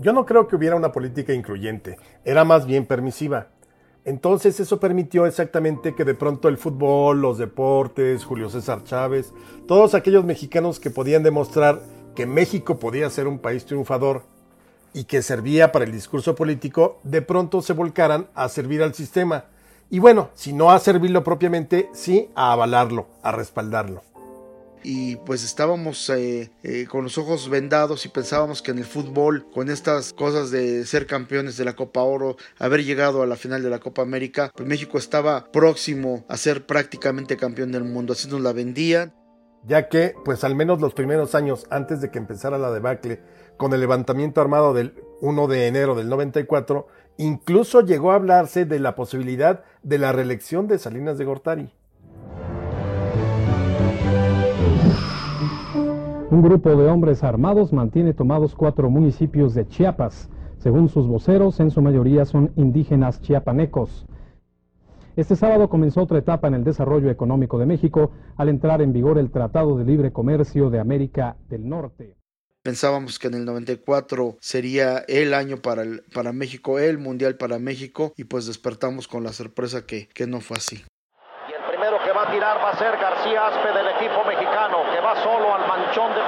Yo 0.00 0.12
no 0.12 0.26
creo 0.26 0.48
que 0.48 0.56
hubiera 0.56 0.74
una 0.74 0.90
política 0.90 1.32
incluyente, 1.32 1.96
era 2.24 2.44
más 2.44 2.66
bien 2.66 2.86
permisiva. 2.86 3.52
Entonces 4.04 4.58
eso 4.60 4.80
permitió 4.80 5.26
exactamente 5.26 5.94
que 5.94 6.04
de 6.04 6.14
pronto 6.14 6.48
el 6.48 6.56
fútbol, 6.56 7.20
los 7.20 7.38
deportes, 7.38 8.24
Julio 8.24 8.48
César 8.48 8.82
Chávez, 8.84 9.32
todos 9.68 9.94
aquellos 9.94 10.24
mexicanos 10.24 10.80
que 10.80 10.90
podían 10.90 11.22
demostrar 11.22 11.82
que 12.14 12.26
México 12.26 12.78
podía 12.78 13.10
ser 13.10 13.26
un 13.26 13.38
país 13.38 13.66
triunfador 13.66 14.22
y 14.94 15.04
que 15.04 15.22
servía 15.22 15.70
para 15.70 15.84
el 15.84 15.92
discurso 15.92 16.34
político, 16.34 16.98
de 17.04 17.22
pronto 17.22 17.62
se 17.62 17.74
volcaran 17.74 18.26
a 18.34 18.48
servir 18.48 18.82
al 18.82 18.94
sistema. 18.94 19.44
Y 19.90 19.98
bueno, 19.98 20.30
si 20.34 20.52
no 20.52 20.70
a 20.70 20.78
servirlo 20.78 21.22
propiamente, 21.22 21.88
sí 21.92 22.30
a 22.34 22.52
avalarlo, 22.52 23.06
a 23.22 23.32
respaldarlo 23.32 24.09
y 24.82 25.16
pues 25.16 25.44
estábamos 25.44 26.08
eh, 26.10 26.50
eh, 26.62 26.86
con 26.88 27.04
los 27.04 27.18
ojos 27.18 27.48
vendados 27.48 28.06
y 28.06 28.08
pensábamos 28.08 28.62
que 28.62 28.70
en 28.70 28.78
el 28.78 28.84
fútbol, 28.84 29.46
con 29.52 29.68
estas 29.70 30.12
cosas 30.12 30.50
de 30.50 30.84
ser 30.86 31.06
campeones 31.06 31.56
de 31.56 31.64
la 31.64 31.74
Copa 31.74 32.02
Oro, 32.02 32.36
haber 32.58 32.84
llegado 32.84 33.22
a 33.22 33.26
la 33.26 33.36
final 33.36 33.62
de 33.62 33.70
la 33.70 33.78
Copa 33.78 34.02
América, 34.02 34.50
pues 34.54 34.68
México 34.68 34.98
estaba 34.98 35.50
próximo 35.52 36.24
a 36.28 36.36
ser 36.36 36.66
prácticamente 36.66 37.36
campeón 37.36 37.72
del 37.72 37.84
mundo, 37.84 38.12
así 38.12 38.28
nos 38.28 38.40
la 38.40 38.52
vendían. 38.52 39.14
Ya 39.66 39.88
que, 39.88 40.14
pues 40.24 40.42
al 40.42 40.54
menos 40.54 40.80
los 40.80 40.94
primeros 40.94 41.34
años 41.34 41.66
antes 41.68 42.00
de 42.00 42.10
que 42.10 42.18
empezara 42.18 42.56
la 42.56 42.70
debacle, 42.70 43.20
con 43.58 43.74
el 43.74 43.80
levantamiento 43.80 44.40
armado 44.40 44.72
del 44.72 44.94
1 45.20 45.46
de 45.46 45.66
enero 45.66 45.94
del 45.94 46.08
94, 46.08 46.86
incluso 47.18 47.82
llegó 47.82 48.12
a 48.12 48.14
hablarse 48.14 48.64
de 48.64 48.78
la 48.78 48.94
posibilidad 48.94 49.64
de 49.82 49.98
la 49.98 50.12
reelección 50.12 50.66
de 50.66 50.78
Salinas 50.78 51.18
de 51.18 51.26
Gortari. 51.26 51.74
Un 56.30 56.42
grupo 56.42 56.76
de 56.76 56.86
hombres 56.86 57.24
armados 57.24 57.72
mantiene 57.72 58.14
tomados 58.14 58.54
cuatro 58.54 58.88
municipios 58.88 59.52
de 59.52 59.66
Chiapas. 59.66 60.30
Según 60.58 60.88
sus 60.88 61.08
voceros, 61.08 61.58
en 61.58 61.72
su 61.72 61.82
mayoría 61.82 62.24
son 62.24 62.52
indígenas 62.54 63.20
chiapanecos. 63.20 64.06
Este 65.16 65.34
sábado 65.34 65.68
comenzó 65.68 66.02
otra 66.02 66.18
etapa 66.18 66.46
en 66.46 66.54
el 66.54 66.62
desarrollo 66.62 67.10
económico 67.10 67.58
de 67.58 67.66
México 67.66 68.12
al 68.36 68.48
entrar 68.48 68.80
en 68.80 68.92
vigor 68.92 69.18
el 69.18 69.32
Tratado 69.32 69.76
de 69.76 69.84
Libre 69.84 70.12
Comercio 70.12 70.70
de 70.70 70.78
América 70.78 71.36
del 71.48 71.68
Norte. 71.68 72.14
Pensábamos 72.62 73.18
que 73.18 73.26
en 73.26 73.34
el 73.34 73.44
94 73.44 74.36
sería 74.40 74.98
el 75.08 75.34
año 75.34 75.56
para, 75.56 75.82
el, 75.82 76.04
para 76.14 76.32
México, 76.32 76.78
el 76.78 76.98
mundial 76.98 77.38
para 77.38 77.58
México, 77.58 78.12
y 78.16 78.22
pues 78.22 78.46
despertamos 78.46 79.08
con 79.08 79.24
la 79.24 79.32
sorpresa 79.32 79.84
que, 79.84 80.08
que 80.14 80.28
no 80.28 80.40
fue 80.40 80.58
así 80.58 80.84
primero 81.80 82.04
que 82.04 82.12
va 82.12 82.24
a 82.24 82.30
tirar 82.30 82.58
va 82.58 82.70
a 82.70 82.76
ser 82.76 82.96
García 82.98 83.46
Aspe 83.46 83.72
del 83.72 83.88
equipo 83.88 84.22
mexicano, 84.24 84.84
que 84.92 85.00
va 85.00 85.16
solo 85.22 85.54
al 85.54 85.66
manchón 85.66 86.14
de 86.14 86.19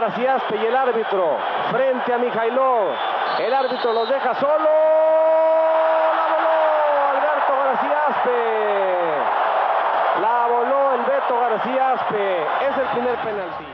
penal. 0.00 0.10
García 0.10 0.34
Aspe 0.36 0.56
y 0.56 0.66
el 0.66 0.76
árbitro 0.76 1.38
frente 1.70 2.12
a 2.12 2.18
Mijailov. 2.18 2.94
El 3.40 3.54
árbitro 3.54 3.92
los 3.92 4.08
deja 4.08 4.34
solo. 4.34 4.68
La 6.16 6.26
voló 6.36 7.08
Alberto 7.10 7.52
García 7.64 8.06
Aspe. 8.08 8.40
La 10.20 10.46
voló 10.48 10.94
el 10.94 11.00
Beto 11.02 11.40
García 11.40 11.92
Aspe. 11.92 12.42
Es 12.42 12.78
el 12.78 12.88
primer 12.92 13.16
penalti. 13.16 13.64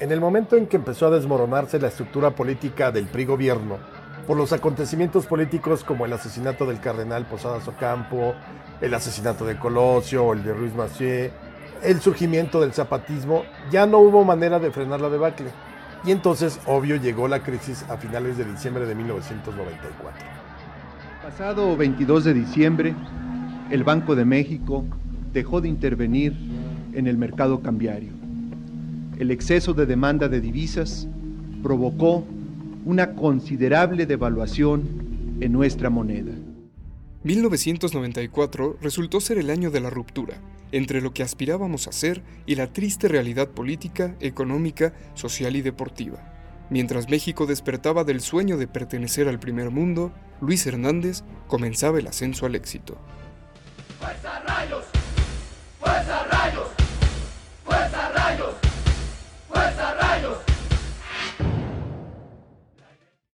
En 0.00 0.12
el 0.12 0.20
momento 0.20 0.56
en 0.56 0.66
que 0.66 0.76
empezó 0.76 1.06
a 1.08 1.10
desmoronarse 1.10 1.80
la 1.80 1.88
estructura 1.88 2.30
política 2.30 2.92
del 2.92 3.06
PRI 3.06 3.24
gobierno, 3.24 3.78
por 4.26 4.36
los 4.36 4.52
acontecimientos 4.52 5.26
políticos 5.26 5.82
como 5.82 6.04
el 6.04 6.12
asesinato 6.12 6.66
del 6.66 6.80
cardenal 6.80 7.24
Posadas 7.24 7.66
Ocampo, 7.66 8.34
el 8.80 8.94
asesinato 8.94 9.44
de 9.44 9.58
Colosio 9.58 10.32
el 10.34 10.44
de 10.44 10.52
Ruiz 10.52 10.74
Massieu, 10.74 11.32
el 11.82 12.00
surgimiento 12.00 12.60
del 12.60 12.72
zapatismo, 12.72 13.44
ya 13.70 13.86
no 13.86 13.98
hubo 13.98 14.24
manera 14.24 14.58
de 14.58 14.70
frenar 14.70 15.00
la 15.00 15.08
debacle. 15.08 15.46
Y 16.04 16.12
entonces, 16.12 16.60
obvio, 16.66 16.96
llegó 16.96 17.28
la 17.28 17.42
crisis 17.42 17.84
a 17.88 17.96
finales 17.96 18.38
de 18.38 18.44
diciembre 18.44 18.86
de 18.86 18.94
1994. 18.94 20.26
Pasado 21.22 21.76
22 21.76 22.24
de 22.24 22.34
diciembre, 22.34 22.94
el 23.70 23.84
Banco 23.84 24.14
de 24.14 24.24
México 24.24 24.84
dejó 25.32 25.60
de 25.60 25.68
intervenir 25.68 26.34
en 26.94 27.06
el 27.06 27.18
mercado 27.18 27.60
cambiario. 27.60 28.12
El 29.18 29.30
exceso 29.30 29.74
de 29.74 29.86
demanda 29.86 30.28
de 30.28 30.40
divisas 30.40 31.08
provocó 31.62 32.24
una 32.84 33.14
considerable 33.14 34.06
devaluación 34.06 35.36
en 35.40 35.52
nuestra 35.52 35.90
moneda. 35.90 36.32
1994 37.24 38.78
resultó 38.80 39.20
ser 39.20 39.38
el 39.38 39.50
año 39.50 39.70
de 39.70 39.80
la 39.80 39.90
ruptura 39.90 40.40
entre 40.72 41.00
lo 41.00 41.12
que 41.12 41.22
aspirábamos 41.22 41.88
a 41.88 41.92
ser 41.92 42.22
y 42.46 42.54
la 42.54 42.72
triste 42.72 43.08
realidad 43.08 43.48
política, 43.48 44.14
económica, 44.20 44.92
social 45.14 45.56
y 45.56 45.62
deportiva. 45.62 46.18
Mientras 46.70 47.08
México 47.08 47.46
despertaba 47.46 48.04
del 48.04 48.20
sueño 48.20 48.58
de 48.58 48.66
pertenecer 48.66 49.28
al 49.28 49.38
primer 49.38 49.70
mundo, 49.70 50.12
Luis 50.40 50.66
Hernández 50.66 51.22
comenzaba 51.46 51.98
el 51.98 52.06
ascenso 52.06 52.44
al 52.46 52.54
éxito. 52.54 52.98
¡Fuerza, 53.98 54.40
rayos! 54.40 54.84
¡Fuerza, 55.80 56.24
rayos! 56.24 56.37